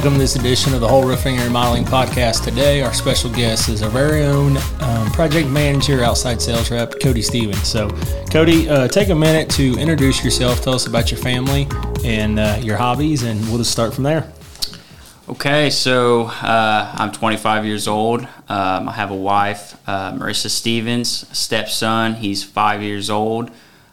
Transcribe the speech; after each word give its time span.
Welcome 0.00 0.14
to 0.14 0.20
this 0.20 0.36
edition 0.36 0.72
of 0.72 0.80
the 0.80 0.88
Whole 0.88 1.06
Roofing 1.06 1.36
and 1.36 1.44
Remodeling 1.44 1.84
Podcast. 1.84 2.42
Today, 2.42 2.80
our 2.80 2.94
special 2.94 3.28
guest 3.28 3.68
is 3.68 3.82
our 3.82 3.90
very 3.90 4.24
own 4.24 4.56
um, 4.80 5.10
project 5.10 5.46
manager, 5.50 6.02
outside 6.02 6.40
sales 6.40 6.70
rep, 6.70 6.98
Cody 7.02 7.20
Stephens. 7.20 7.68
So, 7.68 7.90
Cody, 8.32 8.66
uh, 8.66 8.88
take 8.88 9.10
a 9.10 9.14
minute 9.14 9.50
to 9.50 9.78
introduce 9.78 10.24
yourself. 10.24 10.62
Tell 10.62 10.72
us 10.72 10.86
about 10.86 11.10
your 11.10 11.20
family 11.20 11.68
and 12.02 12.38
uh, 12.38 12.58
your 12.62 12.78
hobbies, 12.78 13.24
and 13.24 13.38
we'll 13.48 13.58
just 13.58 13.72
start 13.72 13.92
from 13.92 14.04
there. 14.04 14.32
Okay, 15.28 15.68
so 15.68 16.28
uh, 16.28 16.94
I'm 16.94 17.12
25 17.12 17.66
years 17.66 17.86
old. 17.86 18.22
Um, 18.48 18.88
I 18.88 18.92
have 18.92 19.10
a 19.10 19.14
wife, 19.14 19.76
uh, 19.86 20.12
Marissa 20.14 20.48
Stephens, 20.48 21.28
stepson. 21.38 22.14
He's 22.14 22.42
five 22.42 22.82
years 22.82 23.10
old. 23.10 23.50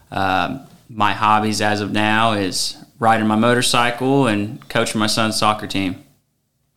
Um, 0.10 0.62
my 0.90 1.12
hobbies 1.12 1.60
as 1.60 1.82
of 1.82 1.92
now 1.92 2.32
is 2.32 2.78
riding 3.00 3.28
my 3.28 3.36
motorcycle 3.36 4.28
and 4.28 4.68
coaching 4.70 5.00
my 5.00 5.08
son's 5.08 5.38
soccer 5.38 5.68
team. 5.68 6.04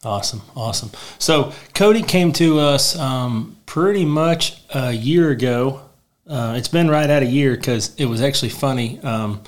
Awesome, 0.05 0.43
awesome. 0.57 0.91
So 1.19 1.53
Cody 1.75 2.03
came 2.03 2.33
to 2.35 2.59
us 2.59 2.99
um, 2.99 3.57
pretty 3.67 4.05
much 4.05 4.63
a 4.75 4.93
year 4.93 5.31
ago. 5.31 5.83
Uh, 6.27 6.55
it's 6.57 6.69
been 6.69 6.89
right 6.89 7.09
at 7.11 7.23
a 7.23 7.27
year 7.27 7.55
because 7.55 7.95
it 7.97 8.07
was 8.07 8.23
actually 8.23 8.49
funny. 8.49 8.99
Um, 9.01 9.43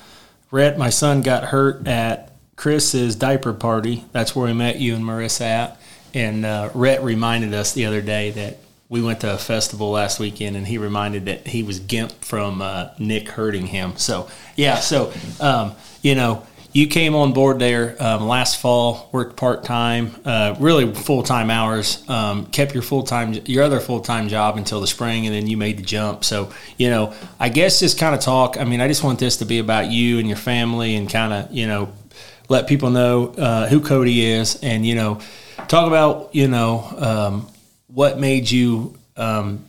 Rhett, 0.51 0.77
my 0.77 0.91
son, 0.91 1.23
got 1.23 1.45
hurt 1.45 1.87
at 1.89 2.33
Chris's 2.57 3.17
diaper 3.17 3.55
party. 3.55 4.05
That's 4.13 4.37
where 4.37 4.47
we 4.47 4.53
met 4.53 4.79
you 4.79 4.95
and 4.95 5.05
Marissa 5.05 5.41
at. 5.43 5.81
And 6.13 6.45
uh, 6.45 6.69
Rhett 6.75 7.03
reminded 7.03 7.55
us 7.55 7.73
the 7.73 7.87
other 7.87 8.03
day 8.03 8.33
that 8.33 8.59
we 8.91 9.01
went 9.01 9.21
to 9.23 9.33
a 9.33 9.39
festival 9.39 9.91
last 9.91 10.21
weekend, 10.21 10.55
and 10.55 10.67
he 10.67 10.77
reminded 10.77 11.25
that 11.25 11.47
he 11.47 11.63
was 11.63 11.81
Gimp 11.81 12.13
from 12.23 12.61
uh, 12.61 12.91
Nick 12.99 13.31
hurting 13.31 13.69
him. 13.69 13.97
So 13.97 14.29
yeah, 14.55 14.81
so 14.81 15.15
um, 15.41 15.73
you 16.03 16.15
know 16.15 16.47
you 16.73 16.87
came 16.87 17.15
on 17.15 17.33
board 17.33 17.59
there 17.59 17.97
um, 18.03 18.27
last 18.27 18.59
fall, 18.59 19.11
worked 19.13 19.37
part 19.37 19.63
time, 19.63 20.15
uh, 20.25 20.57
really 20.59 20.93
full 20.95 21.23
time 21.23 21.51
hours, 21.51 22.09
um, 22.09 22.47
kept 22.47 22.73
your 22.73 22.83
full 22.83 23.03
time 23.03 23.35
your 23.45 23.63
other 23.63 23.79
full 23.79 24.01
time 24.01 24.29
job 24.29 24.57
until 24.57 24.81
the 24.81 24.87
spring, 24.87 25.27
and 25.27 25.35
then 25.35 25.47
you 25.47 25.57
made 25.57 25.77
the 25.77 25.83
jump. 25.83 26.25
So 26.25 26.51
you 26.79 26.89
know, 26.89 27.15
I 27.39 27.51
guess 27.51 27.81
just 27.81 27.99
kind 27.99 28.15
of 28.15 28.21
talk. 28.23 28.57
I 28.59 28.65
mean, 28.65 28.81
I 28.81 28.89
just 28.89 29.05
want 29.05 29.19
this 29.19 29.39
to 29.39 29.45
be 29.45 29.59
about 29.59 29.91
you 29.91 30.19
and 30.19 30.27
your 30.27 30.39
family, 30.39 30.97
and 30.97 31.11
kind 31.11 31.33
of 31.33 31.53
you 31.53 31.67
know, 31.67 31.93
let 32.49 32.67
people 32.67 32.91
know 32.91 33.29
uh, 33.29 33.69
who 33.69 33.81
Cody 33.81 34.25
is, 34.25 34.59
and 34.63 34.87
you 34.87 34.95
know, 34.95 35.21
talk 35.69 35.87
about 35.87 36.35
you 36.35 36.49
know 36.49 36.81
um, 36.97 37.49
what 37.89 38.19
made 38.19 38.51
you 38.51 38.99
um, 39.19 39.63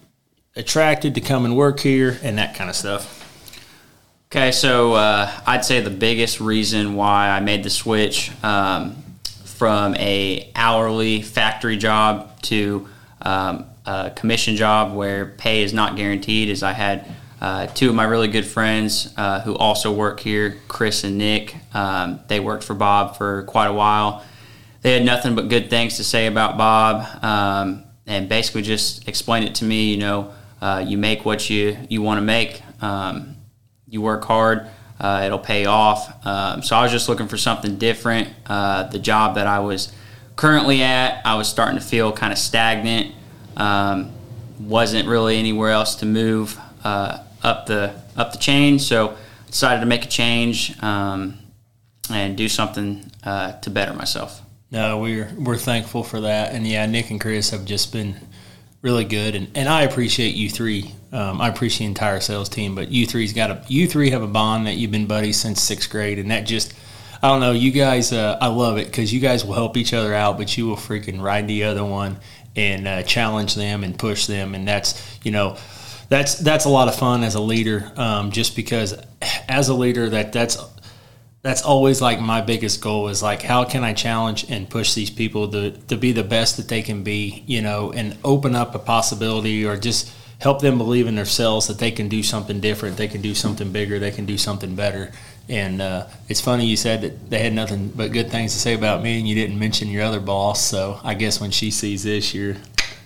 attracted 0.55 1.15
to 1.15 1.21
come 1.21 1.43
and 1.43 1.57
work 1.57 1.81
here, 1.81 2.17
and 2.23 2.37
that 2.37 2.55
kind 2.55 2.69
of 2.69 2.77
stuff. 2.77 3.22
Okay, 4.35 4.51
so 4.51 4.93
uh, 4.93 5.31
I'd 5.45 5.63
say 5.63 5.79
the 5.81 5.91
biggest 5.91 6.39
reason 6.39 6.95
why 6.95 7.29
I 7.29 7.39
made 7.39 7.61
the 7.61 7.69
switch 7.69 8.31
um, 8.43 8.95
from 9.45 9.93
a 9.97 10.49
hourly 10.55 11.21
factory 11.21 11.77
job 11.77 12.41
to 12.41 12.89
um, 13.21 13.67
a 13.85 14.11
commission 14.15 14.55
job 14.55 14.95
where 14.95 15.27
pay 15.37 15.61
is 15.61 15.71
not 15.71 15.95
guaranteed 15.95 16.49
is 16.49 16.63
I 16.63 16.71
had 16.71 17.05
uh, 17.41 17.67
two 17.67 17.89
of 17.89 17.95
my 17.95 18.05
really 18.05 18.27
good 18.27 18.47
friends 18.47 19.13
uh, 19.17 19.41
who 19.41 19.55
also 19.55 19.93
work 19.93 20.19
here, 20.19 20.57
Chris 20.67 21.03
and 21.03 21.19
Nick. 21.19 21.55
Um, 21.71 22.19
they 22.27 22.39
worked 22.39 22.63
for 22.63 22.73
Bob 22.73 23.15
for 23.15 23.43
quite 23.43 23.67
a 23.67 23.73
while. 23.73 24.25
They 24.81 24.93
had 24.93 25.05
nothing 25.05 25.35
but 25.35 25.47
good 25.47 25.69
things 25.69 25.97
to 25.97 26.03
say 26.03 26.25
about 26.25 26.57
Bob, 26.57 27.23
um, 27.23 27.83
and 28.07 28.27
basically 28.27 28.63
just 28.63 29.07
explained 29.07 29.45
it 29.45 29.53
to 29.55 29.65
me. 29.65 29.91
You 29.91 29.97
know, 29.97 30.33
uh, 30.59 30.83
you 30.83 30.97
make 30.97 31.23
what 31.23 31.51
you 31.51 31.77
you 31.87 32.01
want 32.01 32.17
to 32.17 32.23
make. 32.23 32.63
Um, 32.81 33.35
you 33.93 34.01
work 34.01 34.25
hard, 34.25 34.67
uh, 34.99 35.23
it'll 35.25 35.39
pay 35.39 35.65
off. 35.65 36.25
Um, 36.25 36.63
so 36.63 36.75
I 36.75 36.83
was 36.83 36.91
just 36.91 37.07
looking 37.07 37.27
for 37.27 37.37
something 37.37 37.77
different. 37.77 38.29
Uh, 38.45 38.83
the 38.83 38.99
job 38.99 39.35
that 39.35 39.47
I 39.47 39.59
was 39.59 39.93
currently 40.35 40.81
at, 40.81 41.25
I 41.25 41.35
was 41.35 41.47
starting 41.47 41.79
to 41.79 41.85
feel 41.85 42.11
kind 42.11 42.33
of 42.33 42.39
stagnant. 42.39 43.13
Um, 43.55 44.11
wasn't 44.59 45.07
really 45.07 45.37
anywhere 45.37 45.71
else 45.71 45.95
to 45.95 46.05
move 46.05 46.59
uh, 46.83 47.19
up 47.43 47.65
the 47.65 47.93
up 48.15 48.31
the 48.31 48.37
chain, 48.37 48.79
so 48.79 49.17
decided 49.47 49.81
to 49.81 49.85
make 49.85 50.05
a 50.05 50.07
change 50.07 50.81
um, 50.81 51.37
and 52.09 52.37
do 52.37 52.47
something 52.47 53.11
uh, 53.23 53.53
to 53.59 53.69
better 53.69 53.93
myself. 53.93 54.41
No, 54.71 54.99
we're 54.99 55.31
we're 55.37 55.57
thankful 55.57 56.03
for 56.03 56.21
that, 56.21 56.53
and 56.53 56.65
yeah, 56.65 56.85
Nick 56.85 57.11
and 57.11 57.21
Chris 57.21 57.51
have 57.51 57.65
just 57.65 57.91
been 57.91 58.15
really 58.81 59.05
good, 59.05 59.35
and, 59.35 59.49
and 59.55 59.69
I 59.69 59.83
appreciate 59.83 60.35
you 60.35 60.49
three 60.49 60.93
um, 61.13 61.39
I 61.39 61.47
appreciate 61.47 61.85
the 61.85 61.91
entire 61.91 62.19
sales 62.19 62.49
team, 62.49 62.73
but 62.73 62.89
you 62.89 63.05
three's 63.05 63.33
got 63.33 63.51
a 63.51 63.63
you 63.67 63.87
three 63.87 64.09
have 64.09 64.23
a 64.23 64.27
bond 64.27 64.65
that 64.65 64.77
you've 64.77 64.91
been 64.91 65.05
buddies 65.05 65.39
since 65.39 65.61
sixth 65.61 65.89
grade, 65.89 66.17
and 66.17 66.31
that 66.31 66.41
just 66.41 66.73
I 67.21 67.29
don't 67.29 67.39
know. 67.39 67.51
You 67.51 67.71
guys, 67.71 68.11
uh, 68.11 68.37
I 68.41 68.47
love 68.47 68.77
it 68.77 68.87
because 68.87 69.13
you 69.13 69.19
guys 69.19 69.45
will 69.45 69.53
help 69.53 69.77
each 69.77 69.93
other 69.93 70.13
out, 70.13 70.37
but 70.37 70.57
you 70.57 70.65
will 70.67 70.75
freaking 70.75 71.21
ride 71.21 71.47
the 71.47 71.65
other 71.65 71.85
one 71.85 72.17
and 72.55 72.87
uh, 72.87 73.03
challenge 73.03 73.55
them 73.55 73.83
and 73.83 73.97
push 73.97 74.25
them, 74.25 74.55
and 74.55 74.67
that's 74.67 75.19
you 75.23 75.31
know 75.31 75.55
that's 76.09 76.35
that's 76.35 76.65
a 76.65 76.69
lot 76.69 76.87
of 76.87 76.95
fun 76.95 77.23
as 77.23 77.35
a 77.35 77.41
leader. 77.41 77.91
Um, 77.95 78.31
just 78.31 78.55
because 78.55 78.95
as 79.47 79.69
a 79.69 79.73
leader, 79.75 80.09
that 80.09 80.33
that's 80.33 80.57
that's 81.43 81.61
always 81.61 82.01
like 82.01 82.19
my 82.19 82.41
biggest 82.41 82.81
goal 82.81 83.07
is 83.09 83.21
like 83.21 83.43
how 83.43 83.65
can 83.65 83.83
I 83.83 83.93
challenge 83.93 84.49
and 84.49 84.67
push 84.67 84.95
these 84.95 85.11
people 85.11 85.47
to 85.49 85.71
to 85.71 85.95
be 85.95 86.11
the 86.11 86.23
best 86.23 86.57
that 86.57 86.69
they 86.69 86.81
can 86.81 87.03
be, 87.03 87.43
you 87.45 87.61
know, 87.61 87.91
and 87.91 88.17
open 88.23 88.55
up 88.55 88.73
a 88.73 88.79
possibility 88.79 89.63
or 89.63 89.77
just 89.77 90.11
help 90.43 90.61
them 90.61 90.77
believe 90.77 91.07
in 91.07 91.15
themselves 91.15 91.67
that 91.67 91.79
they 91.79 91.89
can 91.89 92.09
do 92.09 92.21
something 92.21 92.59
different, 92.59 92.97
they 92.97 93.07
can 93.07 93.21
do 93.21 93.33
something 93.33 93.71
bigger, 93.71 93.97
they 93.97 94.11
can 94.11 94.25
do 94.25 94.37
something 94.37 94.75
better. 94.75 95.09
And 95.47 95.81
uh, 95.81 96.07
it's 96.27 96.41
funny 96.41 96.65
you 96.65 96.75
said 96.75 97.01
that 97.01 97.29
they 97.29 97.39
had 97.39 97.53
nothing 97.53 97.87
but 97.95 98.11
good 98.11 98.29
things 98.29 98.51
to 98.51 98.59
say 98.59 98.73
about 98.73 99.01
me, 99.01 99.19
and 99.19 99.27
you 99.27 99.35
didn't 99.35 99.57
mention 99.57 99.87
your 99.87 100.03
other 100.03 100.19
boss. 100.19 100.61
So 100.61 100.99
I 101.01 101.13
guess 101.13 101.39
when 101.39 101.51
she 101.51 101.71
sees 101.71 102.03
this, 102.03 102.33
your 102.33 102.57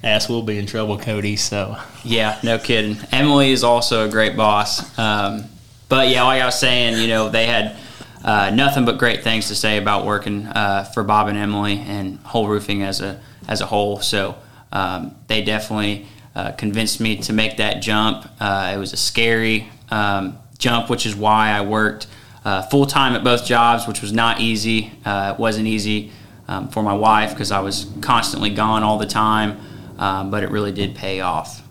ass 0.03 0.28
will 0.28 0.42
be 0.42 0.58
in 0.58 0.66
trouble, 0.66 0.97
Cody. 0.97 1.36
So 1.36 1.78
yeah, 2.03 2.40
no 2.44 2.58
kidding. 2.58 2.97
Emily 3.12 3.52
is 3.52 3.64
also 3.64 4.08
a 4.08 4.09
great 4.09 4.36
boss. 4.36 4.97
Um, 4.97 5.46
but 5.90 6.09
yeah, 6.09 6.24
like 6.24 6.42
I 6.42 6.46
was 6.46 6.59
saying, 6.59 7.00
you 7.00 7.08
know, 7.08 7.30
they 7.30 7.46
had 7.46 7.78
uh, 8.24 8.50
nothing 8.50 8.84
but 8.84 8.97
great 8.97 9.24
things 9.24 9.47
to 9.50 9.56
say 9.56 9.78
about 9.78 10.08
working 10.08 10.47
uh, 10.47 10.86
for 10.86 11.03
Bob 11.03 11.28
and 11.28 11.38
Emily 11.38 11.78
and 11.78 12.18
whole 12.20 12.47
roofing 12.47 12.81
as 12.81 13.00
a 13.00 13.22
as 13.47 13.62
a 13.62 13.68
whole. 13.68 14.02
So 14.02 14.36
um, 14.72 15.16
they 15.28 15.44
definitely 15.44 16.08
uh, 16.38 16.52
convinced 16.52 17.00
me 17.00 17.18
to 17.18 17.34
make 17.34 17.58
that 17.58 17.81
jump. 17.81 18.30
Uh, 18.40 18.72
it 18.75 18.78
was 18.78 18.94
a 18.94 18.98
scary 18.98 19.68
um, 19.90 20.38
jump, 20.59 20.88
which 20.88 21.08
is 21.08 21.16
why 21.16 21.50
I 21.50 21.62
worked 21.62 22.06
uh, 22.46 22.62
full 22.62 22.86
time 22.86 23.16
at 23.16 23.24
both 23.24 23.44
jobs, 23.44 23.88
which 23.88 24.03
was 24.03 24.14
not 24.14 24.40
easy. 24.40 24.92
Uh, 25.03 25.34
it 25.34 25.40
wasn't 25.40 25.66
easy 25.66 26.12
um, 26.47 26.70
for 26.70 26.84
my 26.84 26.94
wife 26.94 27.31
because 27.31 27.52
I 27.52 27.62
was 27.62 27.88
constantly 28.02 28.52
gone 28.52 28.84
all 28.84 29.00
the 29.00 29.08
time, 29.08 29.58
um, 29.97 30.30
but 30.30 30.44
it 30.44 30.52
really 30.52 30.72
did 30.72 30.96
pay 30.96 31.22
off. 31.22 31.64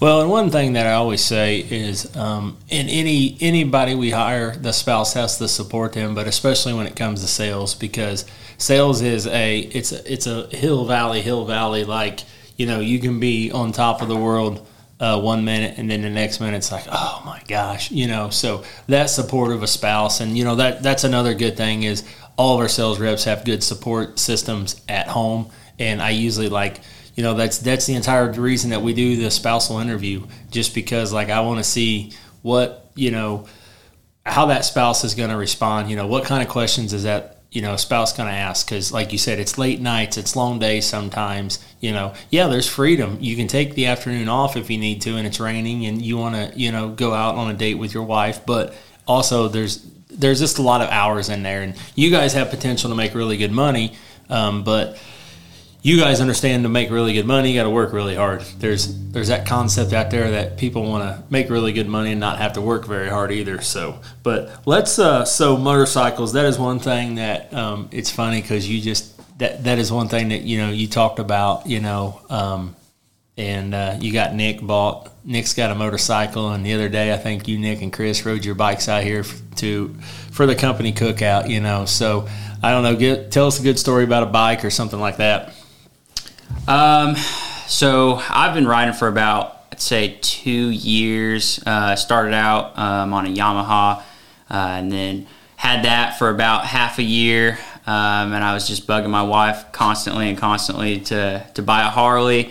Well, 0.00 0.22
and 0.22 0.30
one 0.30 0.48
thing 0.48 0.72
that 0.72 0.86
I 0.86 0.94
always 0.94 1.22
say 1.22 1.58
is, 1.58 2.16
um, 2.16 2.56
in 2.70 2.88
any 2.88 3.36
anybody 3.42 3.94
we 3.94 4.10
hire, 4.10 4.56
the 4.56 4.72
spouse 4.72 5.12
has 5.12 5.36
to 5.36 5.48
support 5.48 5.92
them, 5.92 6.14
but 6.14 6.26
especially 6.26 6.72
when 6.72 6.86
it 6.86 6.96
comes 6.96 7.20
to 7.20 7.28
sales, 7.28 7.74
because 7.74 8.24
sales 8.56 9.02
is 9.02 9.26
a 9.26 9.58
it's 9.58 9.92
a, 9.92 10.10
it's 10.10 10.26
a 10.26 10.46
hill 10.46 10.86
valley 10.86 11.20
hill 11.20 11.44
valley 11.44 11.84
like 11.84 12.20
you 12.58 12.66
know, 12.66 12.80
you 12.80 12.98
can 12.98 13.18
be 13.20 13.50
on 13.50 13.72
top 13.72 14.02
of 14.02 14.08
the 14.08 14.16
world 14.16 14.66
uh, 15.00 15.18
one 15.20 15.44
minute 15.44 15.78
and 15.78 15.88
then 15.88 16.02
the 16.02 16.10
next 16.10 16.40
minute 16.40 16.56
it's 16.56 16.72
like, 16.72 16.84
oh 16.90 17.22
my 17.24 17.40
gosh, 17.46 17.90
you 17.90 18.08
know. 18.08 18.30
So 18.30 18.64
that 18.88 19.08
support 19.08 19.52
of 19.52 19.62
a 19.62 19.66
spouse, 19.66 20.20
and 20.20 20.36
you 20.36 20.44
know 20.44 20.56
that 20.56 20.82
that's 20.82 21.04
another 21.04 21.34
good 21.34 21.56
thing 21.56 21.84
is 21.84 22.04
all 22.36 22.54
of 22.54 22.60
our 22.60 22.68
sales 22.68 22.98
reps 22.98 23.24
have 23.24 23.44
good 23.44 23.62
support 23.62 24.18
systems 24.18 24.80
at 24.88 25.06
home, 25.06 25.50
and 25.78 26.02
I 26.02 26.10
usually 26.10 26.50
like. 26.50 26.80
You 27.14 27.24
know 27.24 27.34
that's 27.34 27.58
that's 27.58 27.84
the 27.86 27.94
entire 27.94 28.30
reason 28.30 28.70
that 28.70 28.80
we 28.80 28.94
do 28.94 29.16
the 29.16 29.32
spousal 29.32 29.80
interview, 29.80 30.24
just 30.52 30.72
because 30.72 31.12
like 31.12 31.30
I 31.30 31.40
want 31.40 31.58
to 31.58 31.64
see 31.64 32.12
what 32.42 32.92
you 32.94 33.10
know 33.10 33.48
how 34.24 34.46
that 34.46 34.64
spouse 34.64 35.02
is 35.02 35.16
going 35.16 35.30
to 35.30 35.36
respond. 35.36 35.90
You 35.90 35.96
know 35.96 36.06
what 36.06 36.26
kind 36.26 36.44
of 36.44 36.48
questions 36.48 36.92
is 36.92 37.02
that 37.02 37.37
you 37.58 37.62
know, 37.62 37.74
a 37.74 37.78
spouse 37.78 38.16
going 38.16 38.28
to 38.28 38.32
ask 38.32 38.64
because, 38.64 38.92
like 38.92 39.10
you 39.10 39.18
said, 39.18 39.40
it's 39.40 39.58
late 39.58 39.80
nights, 39.80 40.16
it's 40.16 40.36
long 40.36 40.60
days 40.60 40.86
sometimes. 40.86 41.58
You 41.80 41.90
know, 41.90 42.14
yeah, 42.30 42.46
there's 42.46 42.68
freedom. 42.68 43.18
You 43.20 43.34
can 43.34 43.48
take 43.48 43.74
the 43.74 43.86
afternoon 43.86 44.28
off 44.28 44.56
if 44.56 44.70
you 44.70 44.78
need 44.78 45.02
to, 45.02 45.16
and 45.16 45.26
it's 45.26 45.40
raining, 45.40 45.84
and 45.86 46.00
you 46.00 46.16
want 46.16 46.36
to, 46.36 46.56
you 46.56 46.70
know, 46.70 46.90
go 46.90 47.12
out 47.12 47.34
on 47.34 47.50
a 47.50 47.54
date 47.54 47.74
with 47.74 47.92
your 47.92 48.04
wife. 48.04 48.46
But 48.46 48.76
also, 49.08 49.48
there's 49.48 49.84
there's 50.08 50.38
just 50.38 50.58
a 50.58 50.62
lot 50.62 50.82
of 50.82 50.90
hours 50.90 51.30
in 51.30 51.42
there, 51.42 51.62
and 51.62 51.74
you 51.96 52.12
guys 52.12 52.32
have 52.34 52.50
potential 52.50 52.90
to 52.90 52.94
make 52.96 53.12
really 53.12 53.36
good 53.36 53.50
money. 53.50 53.96
Um, 54.30 54.62
but 54.62 54.96
you 55.88 55.98
guys 55.98 56.20
understand 56.20 56.64
to 56.64 56.68
make 56.68 56.90
really 56.90 57.14
good 57.14 57.24
money, 57.24 57.50
you 57.50 57.58
got 57.58 57.64
to 57.64 57.70
work 57.70 57.94
really 57.94 58.14
hard. 58.14 58.42
There's 58.58 58.94
there's 59.08 59.28
that 59.28 59.46
concept 59.46 59.94
out 59.94 60.10
there 60.10 60.32
that 60.32 60.58
people 60.58 60.82
want 60.82 61.02
to 61.02 61.32
make 61.32 61.48
really 61.48 61.72
good 61.72 61.88
money 61.88 62.10
and 62.12 62.20
not 62.20 62.36
have 62.38 62.52
to 62.52 62.60
work 62.60 62.84
very 62.84 63.08
hard 63.08 63.32
either. 63.32 63.62
So, 63.62 64.00
but 64.22 64.66
let's 64.66 64.98
uh, 64.98 65.24
so 65.24 65.56
motorcycles. 65.56 66.34
That 66.34 66.44
is 66.44 66.58
one 66.58 66.78
thing 66.78 67.14
that 67.14 67.54
um, 67.54 67.88
it's 67.90 68.10
funny 68.10 68.42
because 68.42 68.68
you 68.68 68.82
just 68.82 69.18
that 69.38 69.64
that 69.64 69.78
is 69.78 69.90
one 69.90 70.08
thing 70.08 70.28
that 70.28 70.42
you 70.42 70.58
know 70.58 70.70
you 70.70 70.88
talked 70.88 71.20
about. 71.20 71.66
You 71.66 71.80
know, 71.80 72.20
um, 72.28 72.76
and 73.38 73.74
uh, 73.74 73.96
you 73.98 74.12
got 74.12 74.34
Nick 74.34 74.60
bought. 74.60 75.10
Nick's 75.24 75.54
got 75.54 75.70
a 75.70 75.74
motorcycle, 75.74 76.50
and 76.50 76.66
the 76.66 76.74
other 76.74 76.90
day 76.90 77.14
I 77.14 77.16
think 77.16 77.48
you, 77.48 77.58
Nick, 77.58 77.80
and 77.80 77.90
Chris 77.90 78.26
rode 78.26 78.44
your 78.44 78.54
bikes 78.54 78.90
out 78.90 79.04
here 79.04 79.24
to 79.56 79.94
for 80.32 80.44
the 80.44 80.54
company 80.54 80.92
cookout. 80.92 81.48
You 81.48 81.60
know, 81.60 81.86
so 81.86 82.28
I 82.62 82.72
don't 82.72 82.82
know. 82.82 82.94
Get, 82.94 83.32
tell 83.32 83.46
us 83.46 83.58
a 83.58 83.62
good 83.62 83.78
story 83.78 84.04
about 84.04 84.22
a 84.22 84.26
bike 84.26 84.66
or 84.66 84.70
something 84.70 85.00
like 85.00 85.16
that. 85.16 85.54
Um, 86.66 87.16
so 87.66 88.22
I've 88.28 88.54
been 88.54 88.66
riding 88.66 88.94
for 88.94 89.08
about 89.08 89.58
I'd 89.72 89.80
say 89.80 90.18
two 90.20 90.70
years. 90.70 91.60
Uh, 91.64 91.94
started 91.96 92.34
out 92.34 92.78
um, 92.78 93.14
on 93.14 93.26
a 93.26 93.28
Yamaha, 93.28 93.98
uh, 93.98 94.02
and 94.50 94.90
then 94.90 95.26
had 95.56 95.84
that 95.84 96.18
for 96.18 96.30
about 96.30 96.64
half 96.64 96.98
a 96.98 97.02
year. 97.02 97.58
Um, 97.86 98.32
and 98.32 98.44
I 98.44 98.54
was 98.54 98.66
just 98.66 98.86
bugging 98.86 99.10
my 99.10 99.22
wife 99.22 99.72
constantly 99.72 100.28
and 100.28 100.36
constantly 100.36 101.00
to 101.00 101.46
to 101.54 101.62
buy 101.62 101.82
a 101.82 101.90
Harley. 101.90 102.50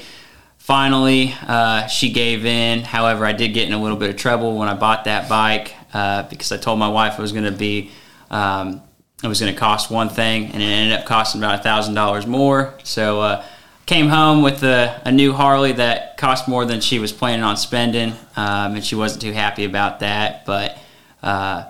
Finally, 0.57 1.33
uh, 1.47 1.87
she 1.87 2.11
gave 2.11 2.45
in. 2.45 2.81
However, 2.81 3.25
I 3.25 3.33
did 3.33 3.49
get 3.53 3.67
in 3.67 3.73
a 3.73 3.81
little 3.81 3.97
bit 3.97 4.09
of 4.09 4.15
trouble 4.17 4.57
when 4.57 4.67
I 4.67 4.73
bought 4.73 5.05
that 5.05 5.29
bike 5.29 5.73
uh, 5.93 6.23
because 6.23 6.51
I 6.51 6.57
told 6.57 6.79
my 6.79 6.89
wife 6.89 7.17
it 7.17 7.21
was 7.21 7.31
going 7.31 7.45
to 7.45 7.51
be 7.51 7.91
um, 8.29 8.81
it 9.23 9.27
was 9.27 9.39
going 9.39 9.53
to 9.53 9.59
cost 9.59 9.89
one 9.89 10.09
thing, 10.09 10.45
and 10.45 10.61
it 10.61 10.65
ended 10.65 10.99
up 10.99 11.05
costing 11.05 11.41
about 11.41 11.59
a 11.59 11.63
thousand 11.63 11.93
dollars 11.93 12.27
more. 12.27 12.73
So 12.83 13.21
uh, 13.21 13.45
came 13.87 14.09
home 14.09 14.43
with 14.43 14.63
a, 14.63 15.01
a, 15.05 15.11
new 15.11 15.31
Harley 15.33 15.71
that 15.71 16.17
cost 16.17 16.47
more 16.47 16.65
than 16.65 16.81
she 16.81 16.99
was 16.99 17.13
planning 17.13 17.43
on 17.43 17.55
spending, 17.55 18.11
um, 18.35 18.75
and 18.75 18.85
she 18.85 18.95
wasn't 18.95 19.21
too 19.21 19.31
happy 19.31 19.63
about 19.63 20.01
that. 20.01 20.45
But 20.45 20.77
uh, 21.23 21.63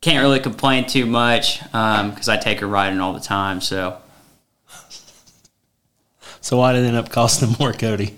can't 0.00 0.22
really 0.22 0.40
complain 0.40 0.86
too 0.86 1.06
much 1.06 1.60
because 1.60 2.28
um, 2.28 2.34
I 2.34 2.36
take 2.36 2.60
her 2.60 2.66
riding 2.66 3.00
all 3.00 3.14
the 3.14 3.20
time. 3.20 3.60
So, 3.60 3.96
so 6.40 6.58
why 6.58 6.72
did 6.72 6.84
it 6.84 6.88
end 6.88 6.96
up 6.96 7.10
costing 7.10 7.54
more, 7.60 7.72
Cody? 7.72 8.16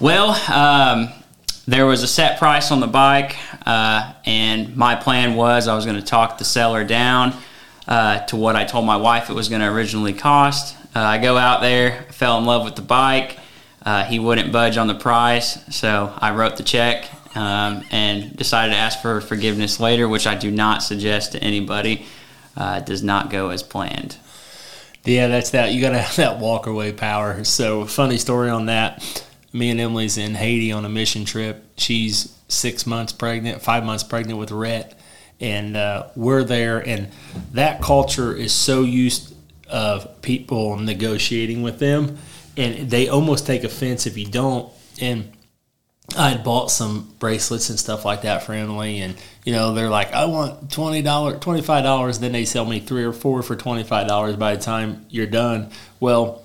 Well, 0.00 0.30
um, 0.50 1.10
there 1.66 1.86
was 1.86 2.04
a 2.04 2.08
set 2.08 2.38
price 2.38 2.70
on 2.70 2.78
the 2.78 2.86
bike, 2.86 3.36
uh, 3.66 4.12
and 4.24 4.76
my 4.76 4.94
plan 4.94 5.34
was 5.34 5.66
I 5.66 5.74
was 5.74 5.84
going 5.84 5.98
to 5.98 6.06
talk 6.06 6.38
the 6.38 6.44
seller 6.44 6.84
down 6.84 7.34
uh, 7.88 8.20
to 8.26 8.36
what 8.36 8.54
I 8.54 8.64
told 8.64 8.84
my 8.84 8.96
wife 8.96 9.30
it 9.30 9.32
was 9.32 9.48
going 9.48 9.62
to 9.62 9.68
originally 9.68 10.12
cost. 10.12 10.76
Uh, 10.94 11.00
I 11.00 11.18
go 11.18 11.36
out 11.36 11.62
there, 11.62 12.02
fell 12.12 12.38
in 12.38 12.44
love 12.44 12.64
with 12.64 12.76
the 12.76 12.82
bike. 12.82 13.38
Uh, 13.82 14.04
he 14.04 14.18
wouldn't 14.18 14.52
budge 14.52 14.76
on 14.76 14.86
the 14.86 14.94
price, 14.94 15.58
so 15.74 16.12
I 16.18 16.32
wrote 16.32 16.56
the 16.56 16.62
check 16.62 17.08
um, 17.34 17.84
and 17.90 18.36
decided 18.36 18.72
to 18.72 18.78
ask 18.78 19.00
for 19.00 19.20
forgiveness 19.20 19.80
later, 19.80 20.08
which 20.08 20.26
I 20.26 20.34
do 20.34 20.50
not 20.50 20.82
suggest 20.82 21.32
to 21.32 21.42
anybody. 21.42 22.06
Uh, 22.56 22.80
does 22.80 23.04
not 23.04 23.30
go 23.30 23.50
as 23.50 23.62
planned. 23.62 24.16
Yeah, 25.04 25.28
that's 25.28 25.50
that. 25.50 25.72
You 25.72 25.80
got 25.80 25.90
to 25.90 25.98
have 26.02 26.16
that 26.16 26.38
walk 26.40 26.66
away 26.66 26.92
power. 26.92 27.44
So, 27.44 27.86
funny 27.86 28.18
story 28.18 28.50
on 28.50 28.66
that. 28.66 29.24
Me 29.52 29.70
and 29.70 29.80
Emily's 29.80 30.18
in 30.18 30.34
Haiti 30.34 30.72
on 30.72 30.84
a 30.84 30.88
mission 30.88 31.24
trip. 31.24 31.64
She's 31.76 32.36
six 32.48 32.84
months 32.84 33.12
pregnant, 33.12 33.62
five 33.62 33.84
months 33.84 34.02
pregnant 34.02 34.40
with 34.40 34.50
Rhett, 34.50 34.97
and 35.40 35.76
uh, 35.76 36.08
we're 36.16 36.44
there. 36.44 36.78
And 36.86 37.08
that 37.52 37.80
culture 37.82 38.34
is 38.34 38.52
so 38.52 38.82
used 38.82 39.34
of 39.68 40.22
people 40.22 40.76
negotiating 40.76 41.62
with 41.62 41.78
them, 41.78 42.18
and 42.56 42.90
they 42.90 43.08
almost 43.08 43.46
take 43.46 43.64
offense 43.64 44.06
if 44.06 44.16
you 44.16 44.26
don't. 44.26 44.72
And 45.00 45.32
I 46.16 46.30
had 46.30 46.42
bought 46.42 46.70
some 46.70 47.12
bracelets 47.18 47.68
and 47.68 47.78
stuff 47.78 48.04
like 48.04 48.22
that 48.22 48.42
for 48.42 48.54
Emily, 48.54 49.00
and 49.00 49.14
you 49.44 49.52
know 49.52 49.74
they're 49.74 49.90
like, 49.90 50.12
"I 50.12 50.24
want 50.24 50.70
twenty 50.70 51.02
dollars, 51.02 51.40
twenty 51.40 51.60
five 51.60 51.84
dollars." 51.84 52.18
Then 52.18 52.32
they 52.32 52.44
sell 52.46 52.64
me 52.64 52.80
three 52.80 53.04
or 53.04 53.12
four 53.12 53.42
for 53.42 53.56
twenty 53.56 53.84
five 53.84 54.08
dollars 54.08 54.36
by 54.36 54.56
the 54.56 54.62
time 54.62 55.04
you're 55.10 55.26
done. 55.26 55.70
Well, 56.00 56.44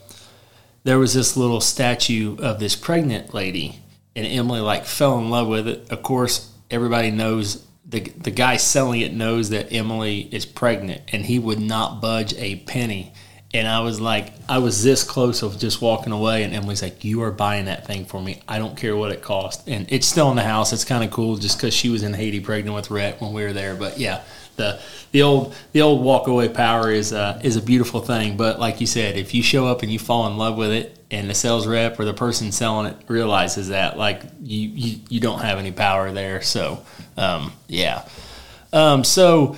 there 0.83 0.99
was 0.99 1.13
this 1.13 1.37
little 1.37 1.61
statue 1.61 2.35
of 2.39 2.59
this 2.59 2.75
pregnant 2.75 3.33
lady, 3.33 3.79
and 4.15 4.27
Emily 4.27 4.59
like 4.59 4.85
fell 4.85 5.17
in 5.17 5.29
love 5.29 5.47
with 5.47 5.67
it. 5.67 5.89
Of 5.89 6.03
course, 6.03 6.51
everybody 6.69 7.09
knows 7.09 7.65
the 7.85 7.99
the 7.99 8.31
guy 8.31 8.57
selling 8.57 9.01
it 9.01 9.13
knows 9.13 9.49
that 9.49 9.73
Emily 9.73 10.21
is 10.31 10.45
pregnant, 10.45 11.01
and 11.11 11.25
he 11.25 11.39
would 11.39 11.59
not 11.59 12.01
budge 12.01 12.33
a 12.35 12.57
penny 12.57 13.13
and 13.53 13.67
I 13.67 13.81
was 13.81 14.01
like, 14.01 14.33
I 14.49 14.57
was 14.57 14.83
this 14.83 15.03
close 15.03 15.43
of 15.43 15.59
just 15.59 15.79
walking 15.79 16.11
away, 16.11 16.43
and 16.43 16.55
Emily's 16.55 16.81
like, 16.81 17.03
"You 17.03 17.21
are 17.21 17.31
buying 17.31 17.65
that 17.65 17.85
thing 17.85 18.05
for 18.05 18.19
me. 18.19 18.41
I 18.47 18.57
don't 18.57 18.75
care 18.75 18.95
what 18.95 19.11
it 19.11 19.21
cost." 19.21 19.67
And 19.67 19.85
it's 19.91 20.07
still 20.07 20.31
in 20.31 20.35
the 20.35 20.43
house. 20.43 20.73
It's 20.73 20.83
kind 20.83 21.03
of 21.03 21.11
cool, 21.11 21.35
just 21.35 21.57
because 21.57 21.73
she 21.73 21.89
was 21.89 22.01
in 22.01 22.13
Haiti 22.13 22.39
pregnant 22.39 22.75
with 22.75 22.89
Rhett 22.89 23.21
when 23.21 23.31
we 23.31 23.43
were 23.43 23.53
there. 23.53 23.75
But 23.75 23.99
yeah, 23.99 24.21
the 24.55 24.79
the 25.11 25.21
old 25.21 25.55
the 25.71 25.81
old 25.81 26.03
walk 26.03 26.27
away 26.27 26.49
power 26.49 26.91
is 26.91 27.13
uh, 27.13 27.39
is 27.43 27.55
a 27.55 27.61
beautiful 27.61 28.01
thing. 28.01 28.37
But 28.37 28.59
like 28.59 28.81
you 28.81 28.87
said, 28.87 29.17
if 29.17 29.33
you 29.33 29.43
show 29.43 29.67
up 29.67 29.83
and 29.83 29.91
you 29.91 29.99
fall 29.99 30.27
in 30.27 30.37
love 30.37 30.57
with 30.57 30.71
it, 30.71 30.97
and 31.11 31.29
the 31.29 31.35
sales 31.35 31.67
rep 31.67 31.99
or 31.99 32.05
the 32.05 32.13
person 32.13 32.51
selling 32.51 32.87
it 32.87 32.97
realizes 33.07 33.69
that, 33.69 33.97
like 33.97 34.21
you 34.41 34.69
you, 34.69 34.99
you 35.09 35.19
don't 35.19 35.39
have 35.39 35.59
any 35.59 35.71
power 35.71 36.11
there. 36.11 36.41
So 36.41 36.83
um, 37.17 37.53
yeah, 37.67 38.07
um, 38.71 39.03
so 39.03 39.55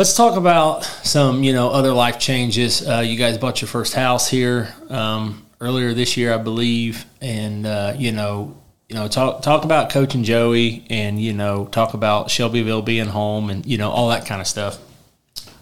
Let's 0.00 0.14
talk 0.16 0.36
about 0.38 0.84
some, 0.84 1.42
you 1.42 1.52
know, 1.52 1.68
other 1.68 1.92
life 1.92 2.18
changes. 2.18 2.88
Uh, 2.88 3.00
you 3.00 3.18
guys 3.18 3.36
bought 3.36 3.60
your 3.60 3.68
first 3.68 3.92
house 3.92 4.30
here 4.30 4.72
um, 4.88 5.44
earlier 5.60 5.92
this 5.92 6.16
year, 6.16 6.32
I 6.32 6.38
believe, 6.38 7.04
and 7.20 7.66
uh, 7.66 7.94
you 7.98 8.12
know, 8.12 8.56
you 8.90 8.96
know, 8.96 9.06
talk 9.06 9.42
talk 9.42 9.64
about 9.64 9.88
coaching 9.90 10.24
Joey, 10.24 10.84
and 10.90 11.20
you 11.20 11.32
know, 11.32 11.66
talk 11.66 11.94
about 11.94 12.28
Shelbyville 12.28 12.82
being 12.82 13.06
home, 13.06 13.48
and 13.48 13.64
you 13.64 13.78
know, 13.78 13.88
all 13.88 14.08
that 14.08 14.26
kind 14.26 14.40
of 14.40 14.48
stuff. 14.48 14.78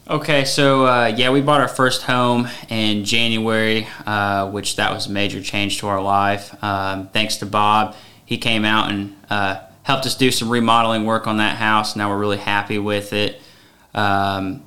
Okay, 0.09 0.47
so 0.47 0.87
uh, 0.87 1.13
yeah, 1.15 1.31
we 1.31 1.43
bought 1.43 1.61
our 1.61 1.69
first 1.69 2.05
home 2.05 2.49
in 2.71 3.05
January, 3.05 3.87
uh, 4.07 4.51
which 4.51 4.77
that 4.77 4.95
was 4.95 5.09
a 5.09 5.11
major 5.11 5.43
change 5.43 5.81
to 5.81 5.89
our 5.89 6.01
life. 6.01 6.57
Um, 6.65 7.09
thanks 7.09 7.37
to 7.37 7.47
Bob, 7.47 7.95
he 8.25 8.39
came 8.39 8.65
out 8.65 8.91
and 8.91 9.15
uh, 9.29 9.61
helped 9.83 10.07
us 10.07 10.15
do 10.15 10.31
some 10.31 10.49
remodeling 10.49 11.05
work 11.05 11.27
on 11.27 11.37
that 11.37 11.59
house. 11.59 11.97
Now 11.97 12.09
we're 12.09 12.19
really 12.19 12.39
happy 12.39 12.79
with 12.79 13.13
it. 13.13 13.43
Um, 13.95 14.65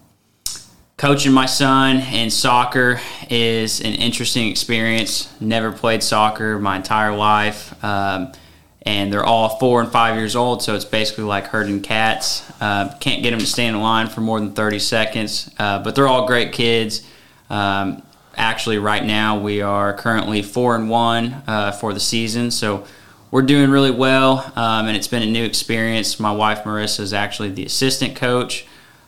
coaching 0.97 1.31
my 1.31 1.47
son 1.47 1.97
in 1.97 2.29
soccer 2.29 3.01
is 3.27 3.81
an 3.81 3.95
interesting 3.95 4.49
experience. 4.49 5.33
Never 5.41 5.71
played 5.71 6.03
soccer 6.03 6.59
my 6.59 6.75
entire 6.75 7.15
life. 7.15 7.83
Um, 7.83 8.33
and 8.83 9.13
they're 9.13 9.23
all 9.23 9.57
four 9.57 9.81
and 9.81 9.91
five 9.91 10.15
years 10.15 10.35
old, 10.35 10.63
so 10.63 10.73
it's 10.75 10.85
basically 10.85 11.23
like 11.23 11.47
herding 11.47 11.81
cats. 11.81 12.49
Uh, 12.59 12.93
can't 12.99 13.21
get 13.21 13.31
them 13.31 13.39
to 13.39 13.45
stay 13.45 13.67
in 13.67 13.79
line 13.79 14.07
for 14.07 14.21
more 14.21 14.39
than 14.39 14.53
30 14.53 14.79
seconds, 14.79 15.51
uh, 15.59 15.79
but 15.83 15.93
they're 15.93 16.07
all 16.07 16.25
great 16.25 16.51
kids. 16.51 17.07
Um, 17.49 18.01
actually, 18.35 18.79
right 18.79 19.03
now 19.03 19.37
we 19.37 19.61
are 19.61 19.93
currently 19.93 20.41
four 20.41 20.75
and 20.75 20.89
one 20.89 21.43
uh, 21.45 21.71
for 21.71 21.93
the 21.93 21.99
season, 21.99 22.49
so 22.49 22.85
we're 23.29 23.43
doing 23.43 23.69
really 23.69 23.91
well, 23.91 24.51
um, 24.55 24.87
and 24.87 24.97
it's 24.97 25.07
been 25.07 25.23
a 25.23 25.31
new 25.31 25.45
experience. 25.45 26.19
My 26.19 26.31
wife 26.31 26.63
Marissa 26.63 27.01
is 27.01 27.13
actually 27.13 27.51
the 27.51 27.65
assistant 27.65 28.15
coach, 28.15 28.65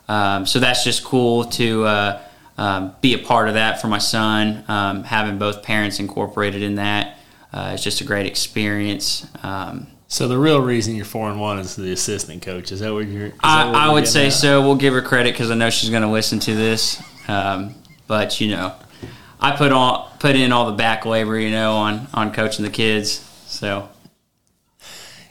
um, 0.08 0.46
so 0.46 0.60
that's 0.60 0.84
just 0.84 1.04
cool 1.04 1.46
to 1.46 1.86
uh, 1.86 2.22
um, 2.60 2.96
be 3.02 3.16
a 3.16 3.18
part 3.18 3.48
of 3.48 3.56
that 3.56 3.82
for 3.82 3.88
my 3.88 3.98
son. 3.98 4.64
Um, 4.68 5.04
having 5.04 5.40
both 5.40 5.64
parents 5.64 6.00
incorporated 6.00 6.62
in 6.62 6.76
that 6.76 7.18
uh, 7.54 7.72
is 7.74 7.84
just 7.84 8.02
a 8.02 8.04
great 8.04 8.26
experience. 8.26 9.28
Um, 9.44 9.88
so 10.08 10.28
the 10.28 10.38
real 10.38 10.60
reason 10.60 10.96
you're 10.96 11.06
four 11.06 11.30
and 11.30 11.40
one 11.40 11.60
is 11.60 11.76
the 11.76 11.92
assistant 11.92 12.42
coach. 12.42 12.72
Is 12.72 12.82
that 12.82 12.94
what 12.94 13.08
you're? 13.08 13.32
I, 13.42 13.66
what 13.66 13.76
I 13.76 13.92
would 13.92 14.08
say 14.08 14.28
at? 14.28 14.34
so. 14.34 14.62
We'll 14.62 14.76
give 14.76 14.94
her 14.94 15.02
credit 15.02 15.34
because 15.34 15.50
I 15.50 15.56
know 15.56 15.70
she's 15.70 15.90
going 15.90 16.04
to 16.04 16.10
listen 16.10 16.40
to 16.42 16.56
this. 16.56 17.02
Um, 17.28 17.76
but 18.08 18.40
you 18.40 18.50
know, 18.50 18.76
I 19.40 19.56
put 19.56 19.72
on 19.72 20.10
put 20.20 20.36
in 20.36 20.52
all 20.52 20.68
the 20.68 20.78
back 20.78 21.06
labor, 21.06 21.40
you 21.40 21.52
know, 21.52 21.74
on 21.74 22.08
on 22.14 22.34
coaching 22.34 22.64
the 22.64 22.72
kids. 22.72 23.28
So 23.48 23.90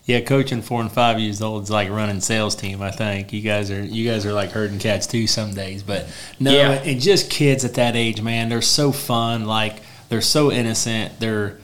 yeah, 0.05 0.21
coaching 0.21 0.63
four 0.63 0.81
and 0.81 0.91
five 0.91 1.21
years 1.21 1.41
old 1.41 1.65
is 1.65 1.71
like 1.71 1.89
running 1.89 2.21
sales 2.21 2.57
team. 2.57 2.83
I 2.83 2.91
think 2.91 3.33
you 3.33 3.41
guys 3.41 3.71
are 3.71 3.83
you 3.83 4.11
guys 4.11 4.27
are 4.27 4.33
like 4.33 4.51
herding 4.51 4.79
cats 4.81 5.07
too 5.07 5.27
some 5.27 5.55
days, 5.55 5.83
but 5.83 6.07
no, 6.41 6.51
yeah. 6.51 6.73
and 6.73 7.01
just 7.01 7.31
kids 7.31 7.65
at 7.65 7.75
that 7.75 7.95
age, 7.95 8.21
man, 8.21 8.49
they're 8.49 8.63
so 8.63 8.91
fun. 8.91 9.45
Like 9.45 9.77
they're 10.09 10.21
so 10.21 10.51
innocent. 10.51 11.21
They're 11.21 11.59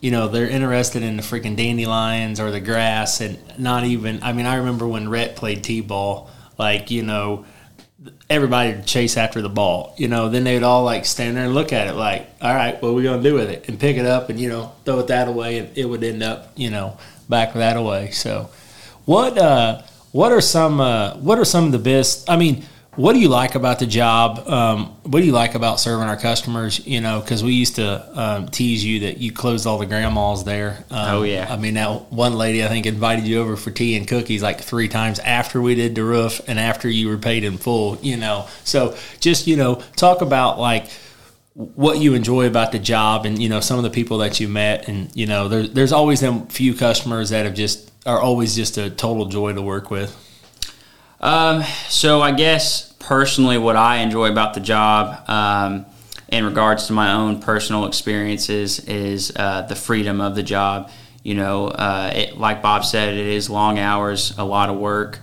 you 0.00 0.10
know 0.10 0.28
they're 0.28 0.48
interested 0.48 1.02
in 1.02 1.16
the 1.16 1.22
freaking 1.22 1.56
dandelions 1.56 2.40
or 2.40 2.50
the 2.50 2.60
grass, 2.60 3.20
and 3.20 3.38
not 3.58 3.84
even. 3.84 4.22
I 4.22 4.32
mean, 4.32 4.46
I 4.46 4.56
remember 4.56 4.86
when 4.86 5.08
Rhett 5.08 5.36
played 5.36 5.62
t-ball. 5.62 6.30
Like 6.58 6.90
you 6.90 7.02
know, 7.02 7.46
everybody 8.28 8.74
would 8.74 8.86
chase 8.86 9.16
after 9.16 9.42
the 9.42 9.48
ball. 9.48 9.94
You 9.98 10.08
know, 10.08 10.28
then 10.28 10.44
they'd 10.44 10.62
all 10.62 10.84
like 10.84 11.04
stand 11.06 11.36
there 11.36 11.44
and 11.44 11.54
look 11.54 11.72
at 11.72 11.88
it 11.88 11.94
like, 11.94 12.30
all 12.40 12.54
right, 12.54 12.80
what 12.80 12.90
are 12.90 12.92
we 12.92 13.02
gonna 13.02 13.22
do 13.22 13.34
with 13.34 13.50
it? 13.50 13.68
And 13.68 13.78
pick 13.78 13.96
it 13.96 14.06
up 14.06 14.30
and 14.30 14.38
you 14.38 14.48
know 14.48 14.72
throw 14.84 15.00
it 15.00 15.08
that 15.08 15.28
away, 15.28 15.58
and 15.58 15.76
it 15.76 15.84
would 15.84 16.02
end 16.04 16.22
up 16.22 16.52
you 16.56 16.70
know 16.70 16.96
back 17.28 17.54
that 17.54 17.76
away. 17.76 18.10
So, 18.10 18.50
what 19.04 19.36
uh, 19.38 19.82
what 20.12 20.32
are 20.32 20.40
some 20.40 20.80
uh, 20.80 21.14
what 21.16 21.38
are 21.38 21.44
some 21.44 21.64
of 21.64 21.72
the 21.72 21.78
best? 21.78 22.28
I 22.28 22.36
mean, 22.36 22.64
what 22.96 23.12
do 23.12 23.20
you 23.20 23.28
like 23.28 23.54
about 23.54 23.78
the 23.78 23.86
job? 23.86 24.46
Um, 24.48 24.86
what 25.04 25.20
do 25.20 25.26
you 25.26 25.32
like 25.32 25.54
about 25.54 25.78
serving 25.78 26.08
our 26.08 26.16
customers? 26.16 26.84
You 26.86 27.00
know, 27.00 27.20
because 27.20 27.44
we 27.44 27.52
used 27.52 27.76
to 27.76 28.20
um, 28.20 28.48
tease 28.48 28.84
you 28.84 29.00
that 29.00 29.18
you 29.18 29.32
closed 29.32 29.66
all 29.66 29.78
the 29.78 29.86
grandmas 29.86 30.42
there. 30.44 30.84
Um, 30.90 31.14
oh 31.14 31.22
yeah. 31.22 31.46
I 31.48 31.56
mean, 31.56 31.74
that 31.74 32.12
one 32.12 32.34
lady 32.34 32.64
I 32.64 32.68
think 32.68 32.86
invited 32.86 33.26
you 33.26 33.40
over 33.40 33.56
for 33.56 33.70
tea 33.70 33.96
and 33.96 34.08
cookies 34.08 34.42
like 34.42 34.60
three 34.60 34.88
times 34.88 35.20
after 35.20 35.62
we 35.62 35.76
did 35.76 35.94
the 35.94 36.02
roof 36.02 36.40
and 36.48 36.58
after 36.58 36.88
you 36.88 37.08
were 37.08 37.18
paid 37.18 37.44
in 37.44 37.58
full. 37.58 37.96
You 38.02 38.16
know, 38.16 38.48
so 38.64 38.96
just 39.20 39.46
you 39.46 39.56
know, 39.56 39.76
talk 39.94 40.20
about 40.20 40.58
like 40.58 40.90
what 41.54 41.98
you 41.98 42.14
enjoy 42.14 42.46
about 42.46 42.72
the 42.72 42.78
job 42.78 43.24
and 43.24 43.40
you 43.40 43.48
know 43.48 43.60
some 43.60 43.76
of 43.76 43.84
the 43.84 43.90
people 43.90 44.18
that 44.18 44.40
you 44.40 44.48
met 44.48 44.88
and 44.88 45.14
you 45.14 45.26
know 45.26 45.48
there, 45.48 45.66
there's 45.66 45.92
always 45.92 46.20
them 46.20 46.46
few 46.46 46.74
customers 46.74 47.30
that 47.30 47.44
have 47.44 47.54
just 47.54 47.90
are 48.06 48.20
always 48.20 48.54
just 48.54 48.78
a 48.78 48.88
total 48.88 49.26
joy 49.26 49.52
to 49.52 49.60
work 49.60 49.90
with 49.90 50.16
Um, 51.20 51.62
so 51.88 52.22
I 52.22 52.32
guess 52.32 52.92
personally, 52.98 53.58
what 53.58 53.76
I 53.76 53.98
enjoy 53.98 54.30
about 54.30 54.54
the 54.54 54.60
job, 54.60 55.28
um, 55.28 55.86
in 56.28 56.44
regards 56.44 56.86
to 56.86 56.92
my 56.92 57.12
own 57.12 57.40
personal 57.40 57.86
experiences, 57.86 58.80
is 58.80 59.32
uh, 59.36 59.62
the 59.62 59.76
freedom 59.76 60.20
of 60.20 60.34
the 60.34 60.42
job. 60.42 60.90
You 61.22 61.34
know, 61.34 61.68
uh, 61.68 62.12
it, 62.14 62.38
like 62.38 62.62
Bob 62.62 62.84
said, 62.84 63.14
it 63.14 63.26
is 63.26 63.50
long 63.50 63.78
hours, 63.78 64.36
a 64.38 64.44
lot 64.44 64.70
of 64.70 64.78
work. 64.78 65.18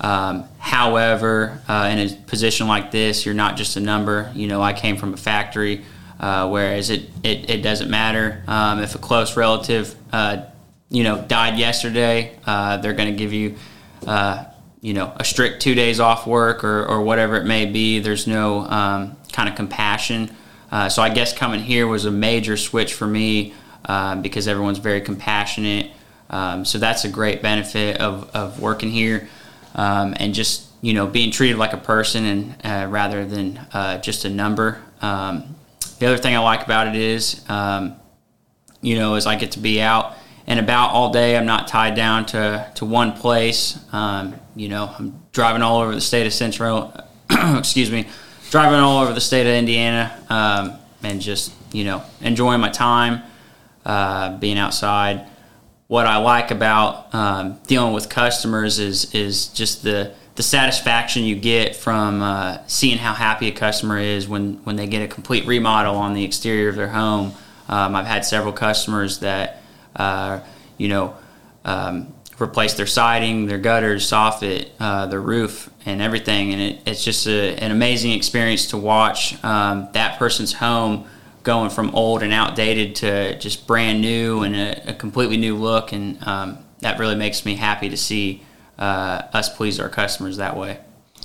Um, 0.00 0.44
however, 0.58 1.60
uh, 1.68 1.90
in 1.92 1.98
a 1.98 2.14
position 2.26 2.66
like 2.66 2.90
this, 2.90 3.24
you're 3.26 3.34
not 3.34 3.56
just 3.56 3.76
a 3.76 3.80
number. 3.80 4.30
You 4.34 4.48
know, 4.48 4.62
I 4.62 4.72
came 4.72 4.96
from 4.96 5.14
a 5.14 5.16
factory, 5.16 5.84
uh, 6.20 6.48
whereas 6.48 6.90
it, 6.90 7.10
it, 7.22 7.50
it, 7.50 7.62
doesn't 7.62 7.90
matter 7.90 8.42
um, 8.46 8.80
if 8.80 8.94
a 8.94 8.98
close 8.98 9.36
relative, 9.36 9.94
uh, 10.12 10.44
you 10.90 11.04
know, 11.04 11.22
died 11.22 11.58
yesterday. 11.58 12.36
Uh, 12.46 12.78
they're 12.78 12.92
going 12.92 13.12
to 13.12 13.18
give 13.18 13.32
you, 13.32 13.56
uh, 14.06 14.44
you 14.84 14.92
know, 14.92 15.14
a 15.16 15.24
strict 15.24 15.62
two 15.62 15.74
days 15.74 15.98
off 15.98 16.26
work 16.26 16.62
or, 16.62 16.84
or 16.84 17.00
whatever 17.00 17.36
it 17.36 17.46
may 17.46 17.64
be. 17.64 18.00
There's 18.00 18.26
no 18.26 18.66
um, 18.66 19.16
kind 19.32 19.48
of 19.48 19.54
compassion. 19.54 20.30
Uh, 20.70 20.90
so 20.90 21.00
I 21.00 21.08
guess 21.08 21.32
coming 21.32 21.60
here 21.60 21.86
was 21.86 22.04
a 22.04 22.10
major 22.10 22.58
switch 22.58 22.92
for 22.92 23.06
me 23.06 23.54
because 24.20 24.46
everyone's 24.46 24.76
very 24.76 25.00
compassionate. 25.00 25.90
Um, 26.28 26.66
so 26.66 26.76
that's 26.76 27.06
a 27.06 27.08
great 27.08 27.40
benefit 27.40 27.98
of, 27.98 28.30
of 28.36 28.60
working 28.60 28.90
here 28.90 29.26
um, 29.74 30.14
and 30.18 30.34
just 30.34 30.66
you 30.80 30.92
know 30.92 31.06
being 31.06 31.30
treated 31.30 31.56
like 31.56 31.72
a 31.72 31.78
person 31.78 32.24
and 32.24 32.56
uh, 32.62 32.86
rather 32.90 33.24
than 33.24 33.56
uh, 33.72 33.98
just 33.98 34.26
a 34.26 34.30
number. 34.30 34.82
Um, 35.00 35.54
the 35.98 36.06
other 36.06 36.18
thing 36.18 36.36
I 36.36 36.40
like 36.40 36.62
about 36.62 36.88
it 36.88 36.96
is 36.96 37.42
um, 37.48 37.96
you 38.82 38.98
know 38.98 39.14
as 39.14 39.26
I 39.26 39.36
get 39.36 39.52
to 39.52 39.60
be 39.60 39.80
out 39.80 40.14
and 40.46 40.60
about 40.60 40.90
all 40.90 41.12
day. 41.12 41.36
I'm 41.36 41.46
not 41.46 41.68
tied 41.68 41.94
down 41.94 42.26
to 42.26 42.70
to 42.76 42.84
one 42.84 43.12
place. 43.12 43.78
Um, 43.92 44.34
you 44.56 44.68
know 44.68 44.92
I'm 44.98 45.20
driving 45.32 45.62
all 45.62 45.80
over 45.80 45.94
the 45.94 46.00
state 46.00 46.26
of 46.26 46.32
Central. 46.32 46.94
excuse 47.30 47.90
me, 47.90 48.06
driving 48.50 48.78
all 48.78 49.02
over 49.02 49.12
the 49.12 49.20
state 49.20 49.46
of 49.46 49.54
Indiana 49.54 50.16
um, 50.28 50.78
and 51.02 51.20
just 51.20 51.52
you 51.72 51.84
know 51.84 52.02
enjoying 52.20 52.60
my 52.60 52.70
time, 52.70 53.22
uh, 53.84 54.36
being 54.38 54.58
outside 54.58 55.26
what 55.86 56.06
I 56.06 56.16
like 56.16 56.50
about 56.50 57.14
um, 57.14 57.58
dealing 57.66 57.92
with 57.92 58.08
customers 58.08 58.78
is 58.78 59.14
is 59.14 59.48
just 59.48 59.82
the 59.82 60.14
the 60.34 60.42
satisfaction 60.42 61.22
you 61.22 61.36
get 61.36 61.76
from 61.76 62.22
uh, 62.22 62.58
seeing 62.66 62.98
how 62.98 63.14
happy 63.14 63.48
a 63.48 63.52
customer 63.52 63.98
is 63.98 64.26
when 64.26 64.54
when 64.64 64.76
they 64.76 64.86
get 64.86 65.02
a 65.02 65.08
complete 65.08 65.46
remodel 65.46 65.94
on 65.96 66.14
the 66.14 66.24
exterior 66.24 66.68
of 66.68 66.76
their 66.76 66.88
home. 66.88 67.32
Um, 67.68 67.94
I've 67.96 68.06
had 68.06 68.24
several 68.24 68.52
customers 68.52 69.20
that 69.20 69.62
uh, 69.96 70.40
you 70.78 70.88
know 70.88 71.16
um, 71.64 72.12
replace 72.40 72.74
their 72.74 72.86
siding, 72.86 73.46
their 73.46 73.58
gutters, 73.58 74.10
soffit, 74.10 74.70
uh, 74.80 75.06
their 75.06 75.20
roof, 75.20 75.70
and 75.86 76.02
everything, 76.02 76.52
and 76.52 76.60
it, 76.60 76.82
it's 76.86 77.04
just 77.04 77.26
a, 77.26 77.56
an 77.56 77.70
amazing 77.70 78.12
experience 78.12 78.66
to 78.68 78.76
watch 78.76 79.42
um, 79.44 79.88
that 79.92 80.18
person's 80.18 80.54
home 80.54 81.06
going 81.44 81.70
from 81.70 81.94
old 81.94 82.22
and 82.22 82.32
outdated 82.32 82.96
to 82.96 83.38
just 83.38 83.66
brand 83.66 84.00
new 84.00 84.42
and 84.42 84.56
a, 84.56 84.90
a 84.90 84.94
completely 84.94 85.36
new 85.36 85.54
look. 85.54 85.92
And 85.92 86.22
um, 86.26 86.58
that 86.80 86.98
really 86.98 87.14
makes 87.14 87.44
me 87.44 87.54
happy 87.54 87.90
to 87.90 87.96
see 87.96 88.42
uh, 88.78 89.22
us 89.32 89.54
please 89.54 89.78
our 89.78 89.88
customers 89.88 90.38
that 90.38 90.56
way. 90.56 90.80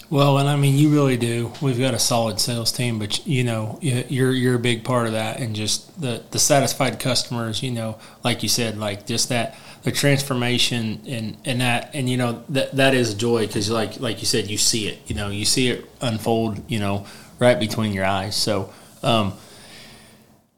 Well, 0.09 0.39
and 0.39 0.49
I 0.49 0.55
mean, 0.55 0.75
you 0.75 0.89
really 0.89 1.17
do. 1.17 1.51
We've 1.61 1.77
got 1.77 1.93
a 1.93 1.99
solid 1.99 2.39
sales 2.39 2.71
team, 2.71 2.97
but 2.97 3.25
you 3.27 3.43
know, 3.43 3.77
you're 3.81 4.31
you're 4.31 4.55
a 4.55 4.59
big 4.59 4.83
part 4.83 5.05
of 5.05 5.13
that, 5.13 5.39
and 5.39 5.55
just 5.55 6.01
the 6.01 6.23
the 6.31 6.39
satisfied 6.39 6.99
customers. 6.99 7.61
You 7.61 7.71
know, 7.71 7.99
like 8.23 8.41
you 8.41 8.49
said, 8.49 8.77
like 8.77 9.05
just 9.05 9.29
that 9.29 9.55
the 9.83 9.91
transformation 9.91 11.01
and 11.07 11.37
and 11.45 11.61
that 11.61 11.91
and 11.93 12.09
you 12.09 12.17
know 12.17 12.43
that 12.49 12.71
that 12.71 12.95
is 12.95 13.13
joy 13.13 13.45
because 13.45 13.69
like 13.69 13.99
like 13.99 14.19
you 14.19 14.25
said, 14.25 14.49
you 14.49 14.57
see 14.57 14.87
it. 14.87 14.99
You 15.05 15.15
know, 15.15 15.29
you 15.29 15.45
see 15.45 15.69
it 15.69 15.87
unfold. 16.01 16.59
You 16.71 16.79
know, 16.79 17.05
right 17.37 17.59
between 17.59 17.93
your 17.93 18.05
eyes. 18.05 18.35
So. 18.35 18.73
Um, 19.01 19.33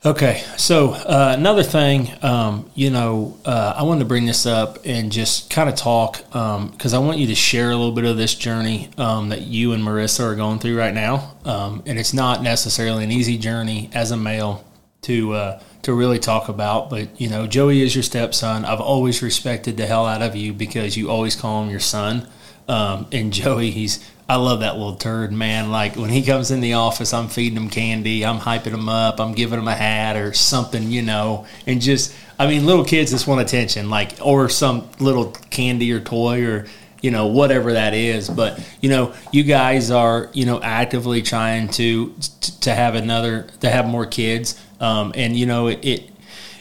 Okay, 0.04 0.44
so 0.58 0.94
uh, 0.94 1.36
another 1.38 1.62
thing, 1.62 2.12
um, 2.24 2.68
you 2.74 2.90
know, 2.90 3.38
uh, 3.46 3.76
I 3.78 3.84
wanted 3.84 4.00
to 4.00 4.06
bring 4.06 4.26
this 4.26 4.48
up 4.48 4.80
and 4.84 5.12
just 5.12 5.52
kind 5.52 5.70
of 5.70 5.76
talk 5.76 6.18
because 6.26 6.94
um, 6.94 7.04
I 7.04 7.06
want 7.06 7.20
you 7.20 7.28
to 7.28 7.36
share 7.36 7.70
a 7.70 7.76
little 7.76 7.92
bit 7.92 8.06
of 8.06 8.18
this 8.18 8.34
journey 8.34 8.90
um, 8.98 9.30
that 9.30 9.42
you 9.42 9.74
and 9.74 9.84
Marissa 9.84 10.22
are 10.22 10.36
going 10.36 10.58
through 10.58 10.76
right 10.76 10.94
now, 10.94 11.36
um, 11.46 11.84
and 11.86 12.00
it's 12.00 12.16
not 12.16 12.42
necessarily 12.42 13.04
an 13.04 13.12
easy 13.12 13.38
journey 13.38 13.92
as 13.94 14.10
a 14.10 14.18
male 14.18 14.66
to 15.04 15.34
uh, 15.34 15.62
to 15.84 15.94
really 15.94 16.18
talk 16.18 16.50
about. 16.50 16.90
But 16.90 17.22
you 17.22 17.30
know, 17.30 17.46
Joey 17.46 17.84
is 17.84 17.94
your 17.96 18.02
stepson. 18.02 18.66
I've 18.66 18.82
always 18.82 19.22
respected 19.22 19.78
the 19.78 19.86
hell 19.86 20.08
out 20.08 20.24
of 20.24 20.36
you 20.36 20.52
because 20.52 20.98
you 20.98 21.12
always 21.12 21.36
call 21.36 21.62
him 21.62 21.70
your 21.70 21.80
son. 21.80 22.28
Um, 22.72 23.06
and 23.12 23.34
Joey, 23.34 23.70
he's 23.70 24.00
I 24.30 24.38
love 24.38 24.62
that 24.62 24.78
little 24.78 24.96
turd, 24.96 25.34
man. 25.34 25.72
Like 25.72 25.98
when 25.98 26.10
he 26.10 26.24
comes 26.24 26.52
in 26.52 26.62
the 26.62 26.76
office, 26.76 27.14
I'm 27.14 27.28
feeding 27.28 27.58
him 27.58 27.70
candy, 27.70 28.26
I'm 28.26 28.40
hyping 28.40 28.74
him 28.74 28.88
up, 28.88 29.20
I'm 29.20 29.34
giving 29.34 29.60
him 29.60 29.68
a 29.68 29.76
hat 29.76 30.16
or 30.16 30.32
something, 30.32 30.90
you 30.90 31.02
know, 31.02 31.46
and 31.68 31.82
just 31.82 32.16
I 32.40 32.48
mean, 32.48 32.66
little 32.66 32.86
kids 32.86 33.12
just 33.12 33.28
want 33.28 33.42
attention, 33.42 33.90
like 33.90 34.14
or 34.22 34.48
some 34.48 34.88
little 35.02 35.32
candy 35.50 35.92
or 35.92 36.00
toy 36.00 36.46
or 36.46 36.66
you 37.02 37.12
know 37.12 37.28
whatever 37.28 37.74
that 37.74 37.94
is. 37.94 38.30
But 38.30 38.66
you 38.80 38.90
know, 38.90 39.14
you 39.34 39.44
guys 39.44 39.92
are 39.92 40.30
you 40.32 40.46
know 40.46 40.62
actively 40.62 41.22
trying 41.22 41.68
to 41.72 42.16
to 42.62 42.74
have 42.74 42.96
another 42.96 43.48
to 43.60 43.70
have 43.70 43.86
more 43.86 44.06
kids, 44.06 44.58
um, 44.80 45.12
and 45.14 45.36
you 45.36 45.46
know 45.46 45.68
it, 45.68 45.84
it 45.84 46.12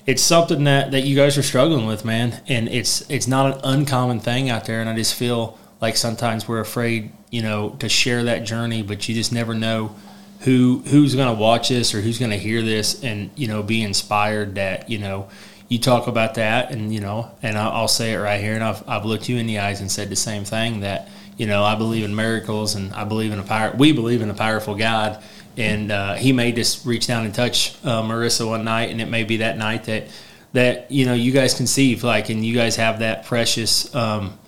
it's 0.06 0.22
something 0.22 0.64
that, 0.64 0.90
that 0.90 1.02
you 1.02 1.14
guys 1.14 1.38
are 1.38 1.42
struggling 1.44 1.86
with, 1.86 2.04
man. 2.04 2.42
And 2.48 2.68
it's 2.68 3.08
it's 3.08 3.28
not 3.28 3.54
an 3.54 3.60
uncommon 3.62 4.18
thing 4.18 4.50
out 4.50 4.64
there. 4.64 4.80
And 4.80 4.90
I 4.90 4.96
just 4.96 5.14
feel 5.14 5.56
like 5.80 5.96
sometimes 5.96 6.46
we're 6.46 6.60
afraid 6.60 7.12
you 7.30 7.42
know, 7.42 7.70
to 7.78 7.88
share 7.88 8.24
that 8.24 8.44
journey, 8.44 8.82
but 8.82 9.08
you 9.08 9.14
just 9.14 9.32
never 9.32 9.54
know 9.54 9.94
who 10.40 10.82
who's 10.86 11.14
going 11.14 11.34
to 11.34 11.40
watch 11.40 11.68
this 11.68 11.94
or 11.94 12.00
who's 12.00 12.18
going 12.18 12.30
to 12.30 12.38
hear 12.38 12.62
this 12.62 13.04
and 13.04 13.30
you 13.36 13.46
know 13.46 13.62
be 13.62 13.82
inspired 13.82 14.56
that 14.56 14.90
you 14.90 14.98
know. 14.98 15.28
You 15.68 15.78
talk 15.78 16.08
about 16.08 16.34
that 16.34 16.72
and 16.72 16.92
you 16.92 16.98
know 16.98 17.30
and 17.44 17.56
I'll, 17.56 17.86
say 17.86 18.12
it 18.12 18.16
right 18.16 18.40
here 18.40 18.54
and 18.54 18.64
I've, 18.64 18.88
I've 18.88 19.04
looked 19.04 19.28
you 19.28 19.36
in 19.36 19.46
the 19.46 19.60
eyes 19.60 19.80
and 19.80 19.88
said 19.88 20.10
the 20.10 20.16
same 20.16 20.44
thing 20.44 20.80
that 20.80 21.08
you 21.36 21.46
know 21.46 21.62
I 21.62 21.76
believe 21.76 22.04
in 22.04 22.12
miracles 22.12 22.74
and 22.74 22.92
I 22.92 23.04
believe 23.04 23.30
in 23.30 23.38
a 23.38 23.44
power 23.44 23.72
we 23.76 23.92
believe 23.92 24.20
in 24.20 24.30
a 24.30 24.34
powerful 24.34 24.74
God. 24.74 25.22
And 25.56 25.92
uh, 25.92 26.14
he 26.14 26.32
may 26.32 26.50
just 26.50 26.84
reach 26.84 27.06
down 27.06 27.24
and 27.24 27.32
touch 27.32 27.76
uh, 27.84 28.02
Marissa 28.02 28.48
one 28.48 28.64
night 28.64 28.90
and 28.90 29.00
it 29.00 29.06
may 29.06 29.22
be 29.22 29.36
that 29.36 29.58
night 29.58 29.84
that 29.84 30.08
that 30.54 30.90
you 30.90 31.06
know 31.06 31.14
you 31.14 31.30
guys 31.30 31.54
conceive 31.54 32.02
like 32.02 32.30
and 32.30 32.44
you 32.44 32.56
guys 32.56 32.74
have 32.74 32.98
that 32.98 33.26
precious 33.26 33.94
um, 33.94 34.39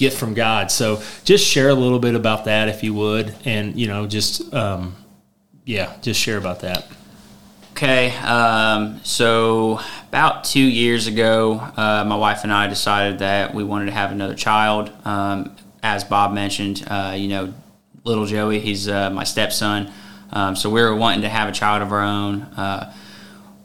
gift 0.00 0.18
from 0.18 0.32
God. 0.32 0.72
So 0.72 1.02
just 1.24 1.46
share 1.46 1.68
a 1.68 1.74
little 1.74 1.98
bit 1.98 2.14
about 2.14 2.46
that 2.46 2.68
if 2.68 2.82
you 2.82 2.94
would, 2.94 3.36
and 3.44 3.78
you 3.78 3.86
know, 3.86 4.06
just 4.06 4.52
um, 4.52 4.96
yeah, 5.64 5.94
just 6.00 6.18
share 6.18 6.38
about 6.38 6.60
that. 6.60 6.88
Okay, 7.72 8.10
um, 8.16 9.00
so 9.04 9.78
about 10.08 10.44
two 10.44 10.60
years 10.60 11.06
ago, 11.06 11.60
uh, 11.76 12.04
my 12.06 12.16
wife 12.16 12.42
and 12.42 12.52
I 12.52 12.66
decided 12.66 13.20
that 13.20 13.54
we 13.54 13.62
wanted 13.62 13.86
to 13.86 13.92
have 13.92 14.10
another 14.10 14.34
child. 14.34 14.90
Um, 15.04 15.54
as 15.82 16.02
Bob 16.02 16.32
mentioned, 16.32 16.82
uh, 16.88 17.14
you 17.16 17.28
know, 17.28 17.54
little 18.04 18.26
Joey, 18.26 18.58
he's 18.58 18.88
uh, 18.88 19.10
my 19.10 19.24
stepson. 19.24 19.92
Um, 20.32 20.56
so 20.56 20.70
we 20.70 20.80
were 20.80 20.94
wanting 20.94 21.22
to 21.22 21.28
have 21.28 21.48
a 21.48 21.52
child 21.52 21.82
of 21.82 21.92
our 21.92 22.02
own. 22.02 22.42
Uh, 22.42 22.94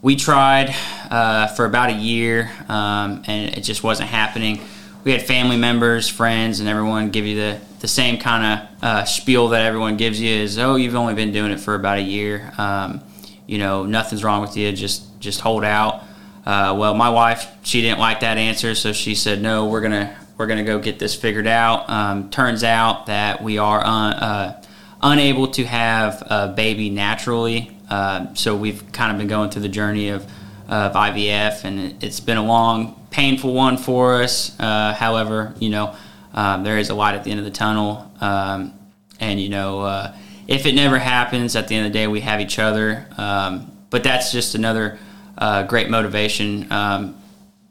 we 0.02 0.16
tried 0.16 0.74
uh, 1.10 1.48
for 1.48 1.64
about 1.64 1.90
a 1.90 1.94
year, 1.94 2.50
um, 2.68 3.22
and 3.26 3.56
it 3.56 3.62
just 3.62 3.82
wasn't 3.82 4.08
happening 4.08 4.60
we 5.06 5.12
had 5.12 5.22
family 5.22 5.56
members, 5.56 6.08
friends, 6.08 6.58
and 6.58 6.68
everyone 6.68 7.10
give 7.10 7.24
you 7.24 7.36
the, 7.36 7.60
the 7.78 7.86
same 7.86 8.18
kind 8.18 8.60
of 8.60 8.82
uh, 8.82 9.04
spiel 9.04 9.50
that 9.50 9.64
everyone 9.64 9.96
gives 9.96 10.20
you 10.20 10.28
is, 10.28 10.58
oh, 10.58 10.74
you've 10.74 10.96
only 10.96 11.14
been 11.14 11.30
doing 11.30 11.52
it 11.52 11.60
for 11.60 11.76
about 11.76 11.98
a 11.98 12.02
year. 12.02 12.52
Um, 12.58 13.00
you 13.46 13.58
know, 13.58 13.86
nothing's 13.86 14.24
wrong 14.24 14.42
with 14.42 14.56
you. 14.56 14.72
Just 14.72 15.20
just 15.20 15.40
hold 15.40 15.62
out. 15.62 16.02
Uh, 16.44 16.74
well, 16.76 16.92
my 16.94 17.08
wife, 17.08 17.46
she 17.62 17.82
didn't 17.82 18.00
like 18.00 18.20
that 18.20 18.36
answer, 18.36 18.74
so 18.74 18.92
she 18.92 19.14
said, 19.14 19.40
no, 19.40 19.68
we're 19.68 19.80
gonna 19.80 20.16
we're 20.38 20.48
gonna 20.48 20.64
go 20.64 20.80
get 20.80 20.98
this 20.98 21.14
figured 21.14 21.46
out. 21.46 21.88
Um, 21.88 22.28
turns 22.28 22.64
out 22.64 23.06
that 23.06 23.40
we 23.40 23.58
are 23.58 23.86
un, 23.86 24.12
uh, 24.14 24.62
unable 25.00 25.46
to 25.52 25.64
have 25.64 26.20
a 26.26 26.48
baby 26.48 26.90
naturally, 26.90 27.78
uh, 27.88 28.34
so 28.34 28.56
we've 28.56 28.90
kind 28.90 29.12
of 29.12 29.18
been 29.18 29.28
going 29.28 29.50
through 29.50 29.62
the 29.62 29.68
journey 29.68 30.08
of 30.08 30.28
of 30.68 30.94
IVF, 30.94 31.64
and 31.64 32.02
it's 32.02 32.20
been 32.20 32.36
a 32.36 32.44
long 32.44 33.06
painful 33.10 33.54
one 33.54 33.76
for 33.76 34.22
us. 34.22 34.58
Uh, 34.58 34.92
however, 34.92 35.54
you 35.58 35.70
know, 35.70 35.94
um, 36.34 36.64
there 36.64 36.78
is 36.78 36.90
a 36.90 36.94
light 36.94 37.14
at 37.14 37.24
the 37.24 37.30
end 37.30 37.40
of 37.40 37.46
the 37.46 37.50
tunnel. 37.50 38.10
Um, 38.20 38.74
and, 39.18 39.40
you 39.40 39.48
know, 39.48 39.80
uh, 39.80 40.14
if 40.46 40.66
it 40.66 40.74
never 40.74 40.98
happens, 40.98 41.56
at 41.56 41.68
the 41.68 41.74
end 41.74 41.86
of 41.86 41.92
the 41.92 41.98
day, 41.98 42.06
we 42.06 42.20
have 42.20 42.40
each 42.40 42.58
other. 42.58 43.06
Um, 43.16 43.72
but 43.90 44.02
that's 44.02 44.32
just 44.32 44.54
another 44.54 44.98
uh, 45.38 45.62
great 45.62 45.88
motivation 45.88 46.70
um, 46.70 47.16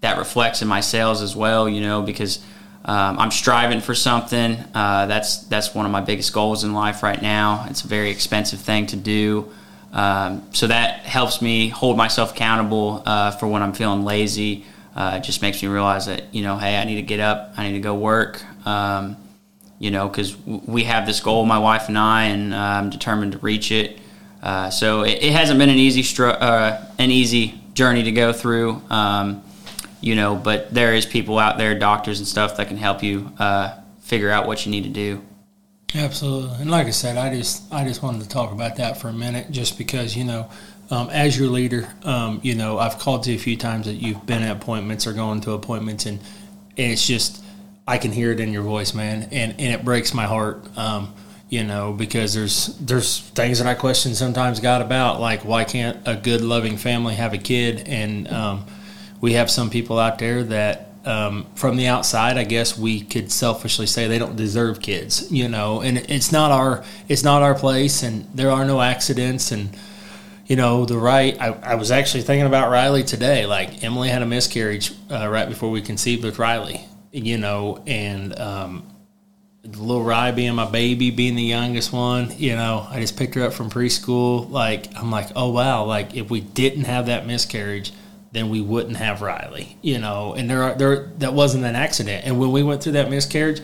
that 0.02 0.18
reflects 0.18 0.62
in 0.62 0.68
my 0.68 0.82
sales 0.82 1.22
as 1.22 1.36
well, 1.36 1.70
you 1.70 1.82
know, 1.82 2.02
because 2.02 2.44
um, 2.86 3.20
I'm 3.20 3.32
striving 3.32 3.82
for 3.82 3.94
something. 3.94 4.58
Uh, 4.74 5.06
that's, 5.06 5.40
that's 5.46 5.76
one 5.76 5.86
of 5.86 5.92
my 5.92 6.02
biggest 6.02 6.34
goals 6.34 6.64
in 6.64 6.74
life 6.74 7.04
right 7.04 7.22
now. 7.22 7.66
It's 7.70 7.84
a 7.84 7.88
very 7.88 8.10
expensive 8.10 8.60
thing 8.60 8.88
to 8.88 8.96
do. 8.96 9.52
Um, 9.96 10.44
so 10.54 10.68
that 10.68 11.00
helps 11.00 11.42
me 11.42 11.70
hold 11.70 11.98
myself 11.98 12.32
accountable 12.32 13.02
uh, 13.06 13.32
for 13.32 13.48
when 13.48 13.64
I'm 13.64 13.74
feeling 13.74 14.04
lazy 14.04 14.66
uh, 14.96 15.16
it 15.18 15.24
just 15.24 15.42
makes 15.42 15.62
me 15.62 15.68
realize 15.68 16.06
that 16.06 16.34
you 16.34 16.42
know, 16.42 16.58
hey, 16.58 16.78
I 16.78 16.86
need 16.86 16.96
to 16.96 17.02
get 17.02 17.20
up, 17.20 17.54
I 17.58 17.68
need 17.68 17.74
to 17.74 17.82
go 17.82 17.96
work, 17.96 18.42
um, 18.66 19.18
you 19.78 19.92
know, 19.92 20.08
because 20.08 20.38
we 20.38 20.86
have 20.86 21.06
this 21.06 21.20
goal, 21.20 21.46
my 21.46 21.60
wife 21.60 21.90
and 21.90 21.98
I, 21.98 22.26
and 22.26 22.54
uh, 22.54 22.58
I'm 22.58 22.90
determined 22.90 23.34
to 23.34 23.38
reach 23.40 23.72
it. 23.72 24.00
Uh, 24.42 24.70
so 24.70 25.04
it, 25.04 25.22
it, 25.22 25.32
hasn't 25.34 25.60
been 25.60 25.70
an 25.70 25.78
easy 25.78 26.02
stru- 26.02 26.40
uh, 26.40 26.80
an 26.98 27.12
easy 27.12 27.60
journey 27.74 28.04
to 28.04 28.12
go 28.12 28.32
through, 28.32 28.82
um, 28.90 29.44
you 30.00 30.16
know. 30.16 30.36
But 30.36 30.74
there 30.74 30.94
is 30.94 31.06
people 31.06 31.40
out 31.40 31.58
there, 31.58 31.78
doctors 31.78 32.20
and 32.20 32.28
stuff, 32.28 32.56
that 32.58 32.68
can 32.70 32.78
help 32.78 33.04
you 33.04 33.32
uh, 33.38 33.76
figure 34.00 34.30
out 34.30 34.48
what 34.48 34.66
you 34.66 34.72
need 34.72 34.84
to 34.84 34.90
do. 34.90 35.22
Absolutely, 35.96 36.58
and 36.60 36.70
like 36.70 36.88
I 36.88 36.92
said, 36.92 37.16
I 37.16 37.34
just 37.34 37.72
I 37.74 37.88
just 37.88 38.04
wanted 38.04 38.22
to 38.24 38.28
talk 38.28 38.52
about 38.52 38.76
that 38.78 39.00
for 39.00 39.08
a 39.08 39.14
minute, 39.14 39.50
just 39.50 39.78
because 39.78 40.16
you 40.16 40.26
know, 40.26 40.50
um, 40.92 41.10
as 41.10 41.40
your 41.40 41.48
leader, 41.48 41.88
um, 42.04 42.42
you 42.44 42.54
know, 42.54 42.78
I've 42.78 43.00
called 43.00 43.26
you 43.26 43.36
a 43.36 43.38
few 43.38 43.56
times 43.56 43.86
that 43.86 43.94
you've 43.94 44.26
been 44.26 44.44
at 44.44 44.58
appointments 44.58 45.08
or 45.08 45.14
going 45.14 45.40
to 45.42 45.54
appointments, 45.54 46.06
and, 46.06 46.20
it's 46.78 47.08
just 47.08 47.42
I 47.88 47.98
can 47.98 48.12
hear 48.12 48.34
it 48.34 48.42
in 48.42 48.52
your 48.52 48.64
voice, 48.64 48.94
man, 48.94 49.30
and 49.32 49.54
and 49.54 49.74
it 49.74 49.86
breaks 49.86 50.14
my 50.14 50.26
heart. 50.26 50.66
Um, 50.78 51.14
you 51.48 51.64
know, 51.64 51.94
because 51.94 52.34
there's 52.34 52.78
there's 52.80 53.22
things 53.22 53.60
that 53.60 53.68
I 53.68 53.76
question 53.76 54.16
sometimes 54.16 54.60
God 54.60 54.82
about, 54.82 55.22
like 55.22 55.46
why 55.46 55.64
can't 55.64 56.06
a 56.06 56.18
good 56.18 56.42
loving 56.42 56.76
family 56.76 57.16
have 57.16 57.34
a 57.34 57.38
kid? 57.38 57.88
And 57.88 58.28
um, 58.28 58.66
we 59.22 59.34
have 59.34 59.50
some 59.50 59.70
people 59.70 59.98
out 59.98 60.20
there 60.20 60.44
that 60.44 60.90
um, 61.06 61.46
from 61.56 61.78
the 61.78 61.88
outside, 61.88 62.38
I 62.38 62.44
guess 62.44 62.78
we 62.78 63.02
could 63.02 63.32
selfishly 63.32 63.86
say 63.86 64.08
they 64.08 64.18
don't 64.18 64.36
deserve 64.36 64.82
kids, 64.82 65.32
you 65.32 65.48
know, 65.48 65.82
and 65.82 65.98
it's 65.98 66.32
not 66.32 66.52
our 66.52 66.84
it's 67.08 67.24
not 67.24 67.44
our 67.44 67.56
place, 67.56 68.04
and 68.04 68.28
there 68.34 68.52
are 68.52 68.66
no 68.66 68.82
accidents, 68.82 69.52
and 69.52 69.70
you 70.48 70.56
know 70.56 70.86
the 70.86 70.98
right. 70.98 71.40
I, 71.40 71.50
I 71.64 71.76
was 71.76 71.92
actually 71.92 72.24
thinking 72.24 72.48
about 72.48 72.72
Riley 72.72 73.04
today. 73.04 73.46
Like 73.46 73.84
Emily 73.84 74.10
had 74.10 74.22
a 74.22 74.26
miscarriage 74.26 74.94
uh, 75.12 75.28
right 75.28 75.48
before 75.48 75.70
we 75.70 75.82
conceived 75.82 76.24
with 76.24 76.40
Riley, 76.40 76.86
you 77.12 77.38
know, 77.38 77.84
and 77.86 78.38
um, 78.40 78.88
little 79.64 80.04
Rye 80.04 80.32
being 80.32 80.56
my 80.56 80.70
baby, 80.70 81.12
being 81.12 81.36
the 81.36 81.44
youngest 81.44 81.92
one, 81.94 82.34
you 82.38 82.56
know, 82.56 82.88
I 82.90 83.00
just 83.00 83.18
picked 83.18 83.36
her 83.36 83.44
up 83.44 83.54
from 83.54 83.70
preschool. 83.70 84.50
Like 84.50 84.96
I'm 84.96 85.12
like, 85.12 85.30
oh 85.36 85.52
wow, 85.52 85.86
like 85.86 86.16
if 86.16 86.30
we 86.30 86.42
didn't 86.42 86.86
have 86.86 87.08
that 87.08 87.26
miscarriage 87.28 87.92
then 88.36 88.50
we 88.50 88.62
wouldn't 88.62 88.98
have 88.98 89.22
Riley, 89.22 89.78
you 89.82 89.98
know. 89.98 90.34
And 90.34 90.50
there, 90.50 90.64
are, 90.64 90.74
there, 90.76 91.06
that 91.20 91.34
wasn't 91.34 91.64
an 91.64 91.76
accident. 91.76 92.26
And 92.26 92.38
when 92.38 92.52
we 92.52 92.64
went 92.64 92.84
through 92.84 92.94
that 92.94 93.10
miscarriage, 93.10 93.62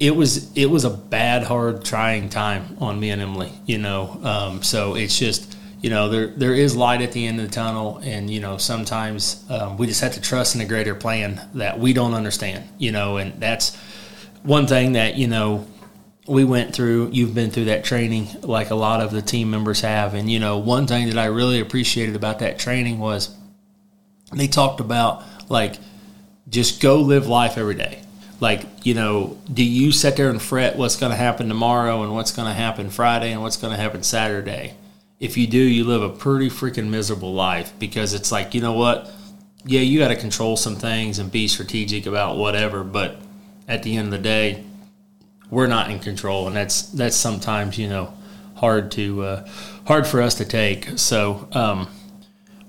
it 0.00 0.16
was 0.16 0.52
it 0.56 0.66
was 0.66 0.84
a 0.84 0.90
bad, 0.90 1.44
hard, 1.44 1.84
trying 1.84 2.28
time 2.28 2.76
on 2.80 2.98
me 2.98 3.10
and 3.10 3.22
Emily, 3.22 3.52
you 3.66 3.78
know. 3.78 4.20
Um, 4.24 4.62
so 4.64 4.96
it's 4.96 5.16
just, 5.16 5.56
you 5.80 5.90
know, 5.90 6.08
there 6.08 6.26
there 6.26 6.52
is 6.52 6.74
light 6.74 7.02
at 7.02 7.12
the 7.12 7.24
end 7.26 7.38
of 7.38 7.46
the 7.46 7.52
tunnel, 7.52 8.00
and 8.02 8.28
you 8.28 8.40
know, 8.40 8.58
sometimes 8.58 9.44
um, 9.48 9.76
we 9.76 9.86
just 9.86 10.00
have 10.00 10.14
to 10.14 10.20
trust 10.20 10.56
in 10.56 10.60
a 10.60 10.66
greater 10.66 10.96
plan 10.96 11.40
that 11.54 11.78
we 11.78 11.92
don't 11.92 12.14
understand, 12.14 12.68
you 12.78 12.90
know. 12.90 13.18
And 13.18 13.40
that's 13.40 13.76
one 14.42 14.66
thing 14.66 14.94
that 14.94 15.14
you 15.16 15.28
know 15.28 15.66
we 16.26 16.42
went 16.42 16.74
through 16.74 17.10
you've 17.12 17.34
been 17.34 17.50
through 17.50 17.66
that 17.66 17.84
training 17.84 18.26
like 18.42 18.70
a 18.70 18.74
lot 18.74 19.00
of 19.00 19.10
the 19.10 19.20
team 19.22 19.50
members 19.50 19.82
have 19.82 20.14
and 20.14 20.30
you 20.30 20.38
know 20.38 20.56
one 20.56 20.86
thing 20.86 21.08
that 21.08 21.18
i 21.18 21.26
really 21.26 21.60
appreciated 21.60 22.16
about 22.16 22.38
that 22.38 22.58
training 22.58 22.98
was 22.98 23.36
they 24.32 24.48
talked 24.48 24.80
about 24.80 25.22
like 25.48 25.76
just 26.48 26.80
go 26.80 27.00
live 27.00 27.26
life 27.26 27.58
every 27.58 27.74
day. 27.74 28.00
Like, 28.40 28.66
you 28.82 28.94
know, 28.94 29.38
do 29.52 29.64
you 29.64 29.92
sit 29.92 30.16
there 30.16 30.28
and 30.28 30.42
fret 30.42 30.76
what's 30.76 30.96
going 30.96 31.10
to 31.10 31.16
happen 31.16 31.48
tomorrow 31.48 32.02
and 32.02 32.12
what's 32.12 32.32
going 32.32 32.48
to 32.48 32.54
happen 32.54 32.90
Friday 32.90 33.32
and 33.32 33.40
what's 33.40 33.56
going 33.56 33.74
to 33.74 33.80
happen 33.80 34.02
Saturday? 34.02 34.74
If 35.20 35.36
you 35.36 35.46
do, 35.46 35.58
you 35.58 35.84
live 35.84 36.02
a 36.02 36.10
pretty 36.10 36.50
freaking 36.50 36.90
miserable 36.90 37.32
life 37.32 37.72
because 37.78 38.12
it's 38.12 38.32
like, 38.32 38.52
you 38.52 38.60
know 38.60 38.72
what? 38.72 39.10
Yeah, 39.64 39.80
you 39.80 39.98
got 39.98 40.08
to 40.08 40.16
control 40.16 40.56
some 40.56 40.76
things 40.76 41.18
and 41.18 41.30
be 41.30 41.48
strategic 41.48 42.06
about 42.06 42.36
whatever, 42.36 42.84
but 42.84 43.16
at 43.66 43.82
the 43.82 43.96
end 43.96 44.08
of 44.08 44.10
the 44.12 44.18
day, 44.18 44.64
we're 45.50 45.66
not 45.66 45.90
in 45.90 45.98
control, 46.00 46.46
and 46.46 46.56
that's 46.56 46.82
that's 46.82 47.16
sometimes 47.16 47.78
you 47.78 47.88
know 47.88 48.12
hard 48.56 48.90
to 48.92 49.22
uh, 49.22 49.48
hard 49.86 50.06
for 50.06 50.20
us 50.20 50.34
to 50.36 50.44
take. 50.44 50.98
So, 50.98 51.48
um, 51.52 51.88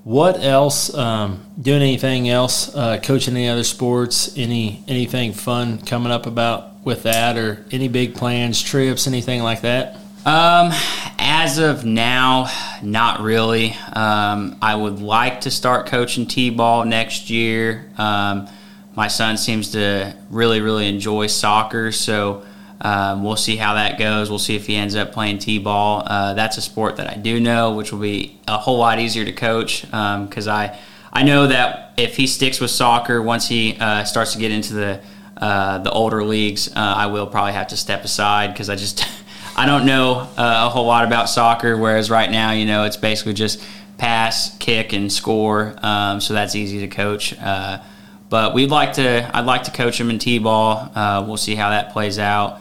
what 0.05 0.39
else? 0.39 0.93
Um, 0.93 1.43
doing 1.59 1.81
anything 1.81 2.29
else? 2.29 2.73
Uh, 2.75 2.99
coaching 3.01 3.35
any 3.35 3.49
other 3.49 3.63
sports? 3.63 4.37
Any 4.37 4.83
anything 4.87 5.33
fun 5.33 5.79
coming 5.79 6.11
up 6.11 6.27
about 6.27 6.85
with 6.85 7.03
that, 7.03 7.37
or 7.37 7.65
any 7.71 7.87
big 7.87 8.13
plans, 8.13 8.61
trips, 8.61 9.07
anything 9.07 9.41
like 9.41 9.61
that? 9.61 9.95
Um, 10.23 10.71
as 11.17 11.57
of 11.57 11.85
now, 11.85 12.51
not 12.83 13.21
really. 13.21 13.75
Um, 13.93 14.57
I 14.61 14.75
would 14.75 15.01
like 15.01 15.41
to 15.41 15.51
start 15.51 15.87
coaching 15.87 16.27
t-ball 16.27 16.85
next 16.85 17.31
year. 17.31 17.89
Um, 17.97 18.47
my 18.95 19.07
son 19.07 19.37
seems 19.37 19.71
to 19.71 20.15
really, 20.29 20.61
really 20.61 20.87
enjoy 20.87 21.25
soccer, 21.27 21.91
so 21.91 22.43
um, 22.81 23.23
we'll 23.23 23.37
see 23.37 23.55
how 23.55 23.75
that 23.75 23.97
goes. 23.97 24.29
We'll 24.29 24.39
see 24.39 24.55
if 24.55 24.67
he 24.67 24.75
ends 24.75 24.95
up 24.95 25.11
playing 25.11 25.39
t-ball. 25.39 26.03
Uh, 26.05 26.33
that's 26.33 26.57
a 26.57 26.61
sport 26.61 26.97
that 26.97 27.09
I 27.09 27.15
do 27.15 27.39
know, 27.39 27.73
which 27.73 27.91
will 27.91 27.99
be 27.99 28.39
a 28.47 28.57
whole 28.57 28.77
lot 28.77 28.99
easier 28.99 29.25
to 29.25 29.31
coach 29.31 29.81
because 29.83 30.47
um, 30.47 30.53
I 30.53 30.77
I 31.15 31.23
know 31.23 31.47
that 31.47 31.93
if 31.95 32.17
he 32.17 32.27
sticks 32.27 32.59
with 32.59 32.71
soccer, 32.71 33.21
once 33.21 33.47
he 33.47 33.77
uh, 33.79 34.03
starts 34.03 34.33
to 34.33 34.39
get 34.39 34.51
into 34.51 34.73
the 34.73 35.01
uh, 35.37 35.77
the 35.79 35.91
older 35.91 36.23
leagues, 36.23 36.67
uh, 36.69 36.73
I 36.75 37.07
will 37.07 37.27
probably 37.27 37.53
have 37.53 37.67
to 37.67 37.77
step 37.77 38.03
aside 38.03 38.53
because 38.53 38.69
I 38.69 38.75
just 38.75 39.05
I 39.57 39.65
don't 39.65 39.85
know 39.85 40.29
uh, 40.37 40.65
a 40.67 40.69
whole 40.69 40.85
lot 40.85 41.05
about 41.05 41.29
soccer. 41.29 41.77
Whereas 41.77 42.11
right 42.11 42.29
now, 42.29 42.51
you 42.51 42.65
know, 42.65 42.83
it's 42.83 42.97
basically 42.97 43.33
just 43.33 43.63
pass, 43.97 44.57
kick, 44.57 44.91
and 44.91 45.11
score. 45.11 45.73
Um, 45.81 46.19
so 46.19 46.33
that's 46.33 46.53
easy 46.53 46.81
to 46.81 46.87
coach. 46.89 47.33
Uh, 47.39 47.81
but 48.29 48.53
we'd 48.53 48.69
like 48.69 48.93
to. 48.93 49.29
I'd 49.33 49.45
like 49.45 49.63
to 49.63 49.71
coach 49.71 49.99
him 49.99 50.09
in 50.09 50.19
t-ball. 50.19 50.91
we'll 51.25 51.37
see 51.37 51.55
how 51.55 51.69
that 51.69 51.93
plays 51.93 52.19
out. 52.19 52.59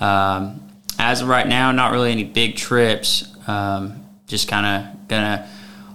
Um, 0.00 0.66
as 0.98 1.22
of 1.22 1.28
right 1.28 1.46
now, 1.46 1.72
not 1.72 1.92
really 1.92 2.12
any 2.12 2.24
big 2.24 2.56
trips. 2.56 3.24
Um, 3.46 4.04
just 4.26 4.48
kind 4.48 4.66
of 4.66 5.08
gonna 5.08 5.48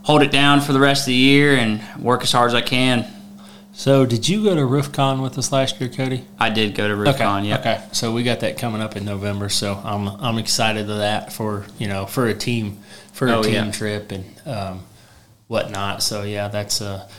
hold 0.04 0.22
it 0.22 0.32
down 0.32 0.62
for 0.62 0.74
the 0.74 0.80
rest 0.80 1.04
of 1.04 1.08
the 1.08 1.14
year 1.14 1.56
and 1.56 1.82
work 2.02 2.22
as 2.24 2.32
hard 2.32 2.48
as 2.48 2.54
I 2.54 2.62
can. 2.62 3.06
So, 3.74 4.06
did 4.06 4.30
you 4.30 4.42
go 4.42 4.56
to 4.56 4.62
RoofCon 4.62 5.22
with 5.22 5.38
us 5.38 5.52
last 5.52 5.82
year, 5.82 5.90
Cody? 5.90 6.24
I 6.40 6.50
did 6.50 6.76
go 6.76 6.88
to 6.88 6.94
RoofCon. 6.94 7.40
Okay. 7.40 7.48
Yeah. 7.50 7.60
Okay. 7.60 7.84
So 7.92 8.14
we 8.14 8.24
got 8.24 8.40
that 8.40 8.58
coming 8.58 8.82
up 8.82 8.96
in 8.96 9.04
November. 9.04 9.50
So 9.50 9.82
I'm 9.84 10.08
I'm 10.08 10.38
excited 10.38 10.88
to 10.88 10.94
that 10.96 11.34
for 11.34 11.66
you 11.78 11.88
know 11.88 12.06
for 12.06 12.28
a 12.28 12.34
team 12.34 12.80
for 13.12 13.28
a 13.28 13.38
oh, 13.38 13.44
team 13.44 13.54
yeah. 13.54 13.72
trip 13.72 14.12
and 14.12 14.26
um, 14.46 14.84
whatnot. 15.48 16.04
So 16.04 16.24
yeah, 16.24 16.48
that's 16.48 16.82
uh 16.82 17.10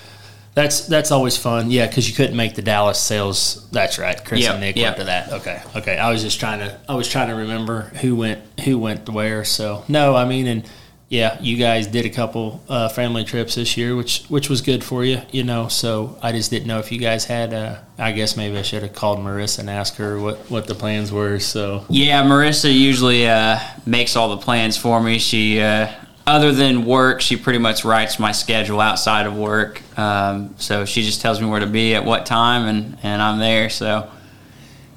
that's 0.57 0.87
that's 0.87 1.13
always 1.13 1.37
fun. 1.37 1.71
Yeah, 1.71 1.87
because 1.87 2.09
you 2.09 2.15
couldn't 2.15 2.35
make 2.35 2.55
the 2.55 2.63
Dallas 2.63 2.99
sales. 2.99 3.69
That's 3.71 3.99
right. 3.99 4.25
Chris 4.25 4.41
yep, 4.41 4.53
and 4.53 4.63
Nick 4.63 4.77
yep. 4.77 4.87
went 4.87 4.97
to 5.01 5.05
that. 5.05 5.33
Okay, 5.35 5.63
okay. 5.77 5.99
I 5.99 6.11
was 6.11 6.23
just 6.23 6.41
trying 6.41 6.61
to 6.61 6.81
I 6.89 6.95
was 6.95 7.07
trying 7.09 7.29
to 7.29 7.35
remember 7.35 7.83
who 8.01 8.17
went 8.17 8.41
who 8.61 8.79
went 8.79 9.07
where. 9.11 9.45
So 9.45 9.85
no, 9.87 10.17
I 10.17 10.25
mean, 10.25 10.47
and 10.47 10.69
yeah, 11.11 11.39
you 11.43 11.59
guys 11.59 11.87
did 11.87 12.07
a 12.07 12.11
couple 12.11 12.63
uh, 12.71 12.89
family 12.89 13.23
trips 13.23 13.57
this 13.57 13.77
year, 13.77 13.95
which 13.95 14.25
which 14.29 14.49
was 14.49 14.63
good 14.63 14.83
for 14.83 15.05
you, 15.05 15.21
you 15.31 15.45
know. 15.45 15.69
So 15.69 16.19
I 16.23 16.33
just 16.33 16.51
didn't 16.51 16.69
know 16.69 16.79
if 16.79 16.91
you 16.91 16.99
guys 16.99 17.27
had. 17.27 17.53
Uh, 17.53 17.77
I 17.99 18.13
guess 18.13 18.35
maybe 18.35 18.57
I 18.57 18.63
should 18.63 18.83
have 18.83 18.95
called 18.95 19.19
Marissa 19.19 19.59
and 19.59 19.69
asked 19.69 19.97
her 19.97 20.19
what 20.19 20.39
what 20.51 20.67
the 20.69 20.75
plans 20.75 21.13
were. 21.13 21.39
So 21.39 21.85
yeah, 21.91 22.23
Marissa 22.23 22.73
usually 22.75 23.29
uh, 23.29 23.59
makes 23.85 24.17
all 24.17 24.31
the 24.31 24.43
plans 24.43 24.79
for 24.79 25.03
me. 25.03 25.19
She 25.19 25.61
uh, 25.61 25.93
other 26.27 26.53
than 26.53 26.85
work, 26.85 27.21
she 27.21 27.37
pretty 27.37 27.59
much 27.59 27.85
writes 27.85 28.19
my 28.19 28.33
schedule 28.33 28.81
outside 28.81 29.27
of 29.27 29.37
work. 29.37 29.81
Um, 29.99 30.55
so 30.59 30.85
she 30.85 31.03
just 31.03 31.21
tells 31.21 31.41
me 31.41 31.47
where 31.47 31.61
to 31.61 31.67
be 31.67 31.95
at 31.95 32.05
what 32.05 32.27
time, 32.27 32.67
and, 32.67 32.99
and 33.03 33.23
I'm 33.23 33.39
there. 33.39 33.71
So. 33.71 34.11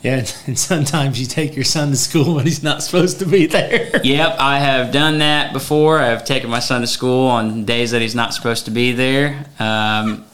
Yeah, 0.01 0.25
and 0.47 0.57
sometimes 0.57 1.19
you 1.19 1.25
take 1.25 1.57
your 1.57 1.65
son 1.65 1.89
to 1.89 1.97
school 1.97 2.35
when 2.35 2.45
he's 2.45 2.63
not 2.63 2.81
supposed 2.81 3.19
to 3.19 3.25
be 3.25 3.47
there. 3.47 3.99
yep, 4.03 4.37
I 4.39 4.59
have 4.59 4.93
done 4.93 5.19
that 5.19 5.51
before. 5.51 5.99
I've 5.99 6.23
taken 6.23 6.49
my 6.49 6.59
son 6.59 6.81
to 6.81 6.87
school 6.87 7.27
on 7.27 7.65
days 7.65 7.91
that 7.91 8.01
he's 8.01 8.15
not 8.15 8.33
supposed 8.33 8.65
to 8.65 8.71
be 8.71 8.93
there. 8.93 9.45
Um, 9.59 10.25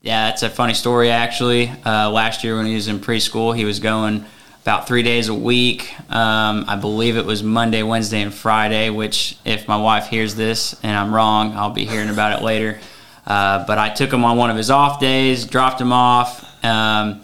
yeah, 0.00 0.30
that's 0.30 0.42
a 0.42 0.48
funny 0.48 0.72
story, 0.72 1.10
actually. 1.10 1.70
Uh, 1.84 2.10
last 2.10 2.42
year 2.42 2.56
when 2.56 2.64
he 2.64 2.74
was 2.74 2.88
in 2.88 2.98
preschool, 2.98 3.54
he 3.54 3.64
was 3.66 3.78
going– 3.78 4.24
about 4.70 4.86
three 4.86 5.02
days 5.02 5.28
a 5.28 5.34
week. 5.34 5.92
Um, 6.14 6.64
I 6.68 6.76
believe 6.76 7.16
it 7.16 7.26
was 7.26 7.42
Monday, 7.42 7.82
Wednesday, 7.82 8.22
and 8.22 8.32
Friday, 8.32 8.88
which, 8.88 9.36
if 9.44 9.66
my 9.66 9.76
wife 9.76 10.06
hears 10.06 10.36
this 10.36 10.78
and 10.84 10.96
I'm 10.96 11.12
wrong, 11.12 11.54
I'll 11.54 11.72
be 11.72 11.84
hearing 11.84 12.08
about 12.08 12.38
it 12.38 12.44
later. 12.44 12.78
Uh, 13.26 13.66
but 13.66 13.78
I 13.78 13.88
took 13.88 14.12
him 14.12 14.22
on 14.24 14.36
one 14.36 14.48
of 14.48 14.56
his 14.56 14.70
off 14.70 15.00
days, 15.00 15.44
dropped 15.44 15.80
him 15.80 15.92
off, 15.92 16.64
um, 16.64 17.22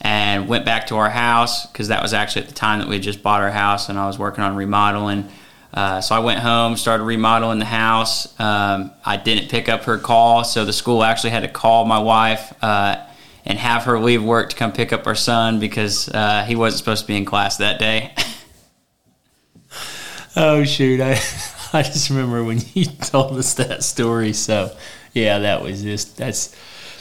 and 0.00 0.48
went 0.48 0.64
back 0.64 0.86
to 0.86 0.96
our 0.96 1.10
house 1.10 1.66
because 1.66 1.88
that 1.88 2.00
was 2.00 2.14
actually 2.14 2.44
at 2.44 2.48
the 2.48 2.54
time 2.54 2.78
that 2.78 2.88
we 2.88 2.98
just 2.98 3.22
bought 3.22 3.42
our 3.42 3.50
house 3.50 3.90
and 3.90 3.98
I 3.98 4.06
was 4.06 4.18
working 4.18 4.42
on 4.42 4.56
remodeling. 4.56 5.28
Uh, 5.74 6.00
so 6.00 6.14
I 6.14 6.20
went 6.20 6.40
home, 6.40 6.78
started 6.78 7.04
remodeling 7.04 7.58
the 7.58 7.66
house. 7.66 8.40
Um, 8.40 8.90
I 9.04 9.18
didn't 9.18 9.50
pick 9.50 9.68
up 9.68 9.82
her 9.82 9.98
call, 9.98 10.44
so 10.44 10.64
the 10.64 10.72
school 10.72 11.04
actually 11.04 11.30
had 11.30 11.42
to 11.42 11.48
call 11.50 11.84
my 11.84 11.98
wife 11.98 12.54
uh, 12.62 13.04
and 13.46 13.58
have 13.58 13.84
her 13.84 13.98
leave 13.98 14.22
work 14.22 14.50
to 14.50 14.56
come 14.56 14.72
pick 14.72 14.92
up 14.92 15.06
our 15.06 15.14
son 15.14 15.60
because 15.60 16.08
uh, 16.08 16.44
he 16.44 16.56
wasn't 16.56 16.78
supposed 16.78 17.02
to 17.02 17.06
be 17.06 17.16
in 17.16 17.24
class 17.24 17.58
that 17.58 17.78
day. 17.78 18.12
oh 20.36 20.64
shoot! 20.64 21.00
I 21.00 21.12
I 21.72 21.82
just 21.82 22.10
remember 22.10 22.42
when 22.42 22.60
you 22.74 22.84
told 23.02 23.38
us 23.38 23.54
that 23.54 23.84
story. 23.84 24.32
So 24.32 24.76
yeah, 25.14 25.38
that 25.38 25.62
was 25.62 25.82
just 25.82 26.16
that's 26.16 26.54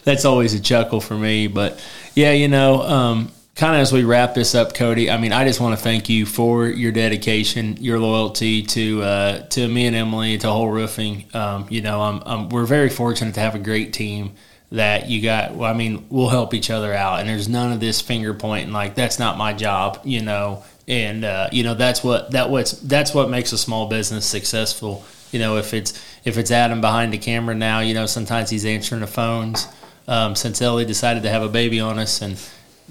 that's 0.04 0.24
always 0.24 0.54
a 0.54 0.60
chuckle 0.60 1.02
for 1.02 1.16
me. 1.16 1.48
But 1.48 1.84
yeah, 2.14 2.32
you 2.32 2.48
know, 2.48 2.82
um, 2.84 3.32
kind 3.56 3.76
of 3.76 3.82
as 3.82 3.92
we 3.92 4.04
wrap 4.04 4.36
this 4.36 4.54
up, 4.54 4.76
Cody, 4.76 5.10
I 5.10 5.18
mean, 5.18 5.34
I 5.34 5.46
just 5.46 5.60
want 5.60 5.76
to 5.76 5.84
thank 5.84 6.10
you 6.10 6.28
for 6.28 6.68
your 6.68 6.92
dedication, 6.92 7.78
your 7.78 8.00
loyalty 8.00 8.62
to 8.62 9.02
uh, 9.02 9.40
to 9.48 9.68
me 9.68 9.88
and 9.88 9.96
Emily, 9.96 10.38
to 10.38 10.48
Whole 10.48 10.70
Roofing. 10.70 11.26
Um, 11.34 11.66
you 11.72 11.82
know, 11.82 12.02
I'm, 12.02 12.22
I'm, 12.24 12.50
we're 12.50 12.66
very 12.66 12.90
fortunate 12.90 13.34
to 13.34 13.40
have 13.40 13.56
a 13.56 13.60
great 13.60 13.94
team 13.94 14.36
that 14.72 15.10
you 15.10 15.22
got. 15.22 15.56
Well, 15.56 15.72
I 15.72 15.76
mean, 15.76 16.06
we'll 16.10 16.30
help 16.30 16.54
each 16.54 16.70
other 16.70 16.94
out, 16.94 17.20
and 17.20 17.30
there's 17.30 17.48
none 17.48 17.72
of 17.72 17.80
this 17.80 18.02
finger 18.02 18.34
pointing 18.34 18.74
like 18.74 18.96
that's 18.96 19.20
not 19.20 19.38
my 19.38 19.54
job. 19.54 20.02
You 20.04 20.22
know, 20.22 20.64
and 20.88 21.24
uh, 21.24 21.50
you 21.52 21.64
know 21.64 21.74
that's 21.74 22.04
what 22.04 22.32
that 22.32 22.50
what's 22.50 22.74
that's 22.74 23.14
what 23.14 23.30
makes 23.30 23.52
a 23.52 23.58
small 23.58 23.88
business 23.88 24.26
successful. 24.26 25.06
You 25.32 25.40
know, 25.40 25.58
if 25.58 25.74
it's 25.74 25.94
if 26.24 26.38
it's 26.38 26.52
Adam 26.52 26.82
behind 26.82 27.14
the 27.14 27.18
camera 27.18 27.56
now, 27.56 27.80
you 27.80 27.94
know 27.94 28.06
sometimes 28.06 28.50
he's 28.50 28.66
answering 28.66 29.02
the 29.02 29.08
phones. 29.08 29.68
Um, 30.08 30.36
since 30.36 30.62
Ellie 30.62 30.86
decided 30.86 31.24
to 31.24 31.30
have 31.30 31.42
a 31.42 31.50
baby 31.50 31.80
on 31.80 31.98
us 31.98 32.22
and 32.22 32.38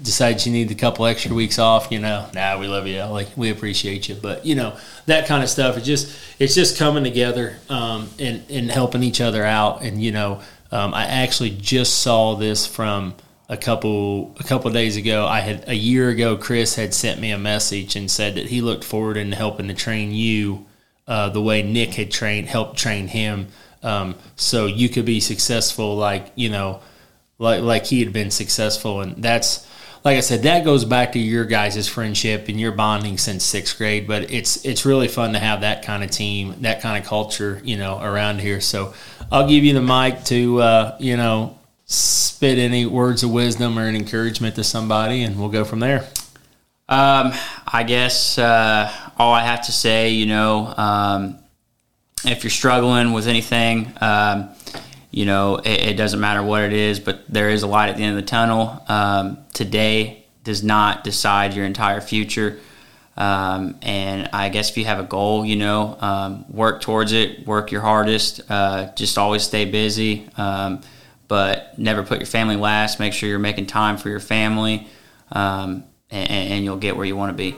decided 0.01 0.45
you 0.45 0.51
need 0.51 0.69
a 0.71 0.75
couple 0.75 1.05
extra 1.05 1.33
weeks 1.33 1.57
off, 1.57 1.91
you 1.91 1.99
know, 1.99 2.27
nah, 2.33 2.59
we 2.59 2.67
love 2.67 2.87
you, 2.87 2.97
Ellie. 2.97 3.27
We 3.35 3.49
appreciate 3.49 4.09
you. 4.09 4.15
But, 4.15 4.45
you 4.45 4.55
know, 4.55 4.75
that 5.05 5.27
kind 5.27 5.41
of 5.41 5.49
stuff, 5.49 5.77
it's 5.77 5.85
just, 5.85 6.13
it's 6.39 6.53
just 6.53 6.77
coming 6.77 7.03
together 7.03 7.57
um, 7.69 8.09
and, 8.19 8.43
and 8.49 8.69
helping 8.69 9.03
each 9.03 9.21
other 9.21 9.45
out. 9.45 9.83
And, 9.83 10.03
you 10.03 10.11
know, 10.11 10.41
um, 10.71 10.93
I 10.93 11.05
actually 11.05 11.51
just 11.51 11.99
saw 11.99 12.35
this 12.35 12.65
from 12.65 13.15
a 13.47 13.57
couple, 13.57 14.35
a 14.39 14.43
couple 14.43 14.71
days 14.71 14.97
ago. 14.97 15.25
I 15.25 15.39
had, 15.39 15.67
a 15.67 15.75
year 15.75 16.09
ago, 16.09 16.35
Chris 16.35 16.75
had 16.75 16.93
sent 16.93 17.19
me 17.19 17.31
a 17.31 17.37
message 17.37 17.95
and 17.95 18.09
said 18.09 18.35
that 18.35 18.47
he 18.47 18.61
looked 18.61 18.83
forward 18.83 19.17
in 19.17 19.31
helping 19.31 19.67
to 19.67 19.73
train 19.73 20.11
you 20.11 20.65
uh, 21.07 21.29
the 21.29 21.41
way 21.41 21.61
Nick 21.61 21.93
had 21.93 22.11
trained, 22.11 22.47
helped 22.47 22.77
train 22.77 23.07
him. 23.07 23.47
Um, 23.83 24.15
so 24.35 24.65
you 24.65 24.89
could 24.89 25.05
be 25.05 25.19
successful 25.19 25.95
like, 25.95 26.31
you 26.35 26.49
know, 26.49 26.81
like, 27.37 27.61
like 27.61 27.85
he 27.85 28.03
had 28.03 28.11
been 28.11 28.31
successful. 28.31 29.01
And 29.01 29.21
that's, 29.23 29.67
like 30.05 30.17
I 30.17 30.19
said, 30.19 30.43
that 30.43 30.63
goes 30.63 30.85
back 30.85 31.13
to 31.13 31.19
your 31.19 31.45
guys' 31.45 31.87
friendship 31.87 32.47
and 32.47 32.59
your 32.59 32.71
bonding 32.71 33.17
since 33.17 33.43
sixth 33.43 33.75
grade. 33.79 34.07
But 34.07 34.31
it's 34.31 34.63
it's 34.63 34.85
really 34.85 35.07
fun 35.07 35.33
to 35.33 35.39
have 35.39 35.61
that 35.61 35.83
kind 35.83 36.03
of 36.03 36.11
team, 36.11 36.55
that 36.61 36.81
kind 36.81 37.01
of 37.01 37.09
culture, 37.09 37.59
you 37.63 37.75
know, 37.75 37.99
around 37.99 38.39
here. 38.39 38.61
So 38.61 38.93
I'll 39.31 39.49
give 39.49 39.63
you 39.63 39.73
the 39.73 39.81
mic 39.81 40.23
to 40.25 40.61
uh, 40.61 40.97
you 40.99 41.17
know 41.17 41.57
spit 41.87 42.59
any 42.59 42.85
words 42.85 43.23
of 43.23 43.31
wisdom 43.31 43.79
or 43.79 43.87
an 43.87 43.95
encouragement 43.95 44.55
to 44.55 44.63
somebody, 44.63 45.23
and 45.23 45.39
we'll 45.39 45.49
go 45.49 45.65
from 45.65 45.79
there. 45.79 46.07
Um, 46.87 47.33
I 47.67 47.83
guess 47.87 48.37
uh, 48.37 48.91
all 49.17 49.33
I 49.33 49.41
have 49.41 49.65
to 49.65 49.71
say, 49.71 50.11
you 50.11 50.27
know, 50.27 50.71
um, 50.77 51.39
if 52.25 52.43
you're 52.43 52.51
struggling 52.51 53.11
with 53.11 53.27
anything. 53.27 53.91
Um, 53.99 54.49
you 55.11 55.25
know, 55.25 55.57
it, 55.57 55.89
it, 55.89 55.97
doesn't 55.97 56.19
matter 56.19 56.43
what 56.43 56.63
it 56.63 56.73
is, 56.73 56.99
but 56.99 57.25
there 57.27 57.49
is 57.49 57.63
a 57.63 57.67
light 57.67 57.89
at 57.89 57.97
the 57.97 58.03
end 58.03 58.17
of 58.17 58.23
the 58.23 58.29
tunnel. 58.29 58.83
Um, 58.87 59.37
today 59.53 60.25
does 60.43 60.63
not 60.63 61.03
decide 61.03 61.53
your 61.53 61.65
entire 61.65 62.01
future. 62.01 62.59
Um, 63.17 63.77
and 63.81 64.29
I 64.33 64.49
guess 64.49 64.69
if 64.69 64.77
you 64.77 64.85
have 64.85 64.99
a 64.99 65.03
goal, 65.03 65.45
you 65.45 65.55
know, 65.55 65.97
um, 66.01 66.45
work 66.49 66.81
towards 66.81 67.13
it, 67.13 67.47
work 67.47 67.71
your 67.71 67.81
hardest, 67.81 68.41
uh, 68.49 68.91
just 68.95 69.17
always 69.17 69.43
stay 69.43 69.65
busy, 69.65 70.27
um, 70.37 70.81
but 71.27 71.77
never 71.79 72.03
put 72.03 72.19
your 72.19 72.27
family 72.27 72.57
last. 72.57 72.99
Make 72.99 73.13
sure 73.13 73.29
you're 73.29 73.39
making 73.39 73.67
time 73.67 73.97
for 73.97 74.09
your 74.09 74.19
family, 74.19 74.87
um, 75.31 75.85
and, 76.11 76.29
and 76.29 76.65
you'll 76.65 76.77
get 76.77 76.97
where 76.97 77.05
you 77.05 77.15
want 77.15 77.29
to 77.29 77.37
be. 77.37 77.55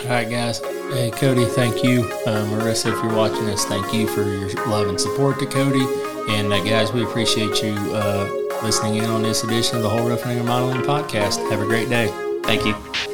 All 0.00 0.06
right, 0.06 0.28
guys. 0.28 0.60
Hey, 0.60 1.10
Cody, 1.14 1.44
thank 1.44 1.84
you. 1.84 2.04
Uh, 2.26 2.46
Marissa, 2.46 2.86
if 2.86 3.04
you're 3.04 3.14
watching 3.14 3.44
this, 3.44 3.66
thank 3.66 3.92
you 3.92 4.08
for 4.08 4.22
your 4.22 4.48
love 4.66 4.88
and 4.88 4.98
support 4.98 5.38
to 5.40 5.46
Cody. 5.46 6.09
And 6.30 6.52
uh, 6.52 6.62
guys, 6.62 6.92
we 6.92 7.02
appreciate 7.02 7.60
you 7.60 7.74
uh, 7.92 8.30
listening 8.62 8.96
in 8.96 9.06
on 9.06 9.22
this 9.22 9.42
edition 9.42 9.76
of 9.76 9.82
the 9.82 9.88
Whole 9.90 10.06
Roofing 10.06 10.30
and 10.30 10.40
Remodeling 10.40 10.82
Podcast. 10.82 11.38
Have 11.50 11.60
a 11.60 11.66
great 11.66 11.88
day. 11.88 12.06
Thank 12.44 12.64
you. 12.64 13.09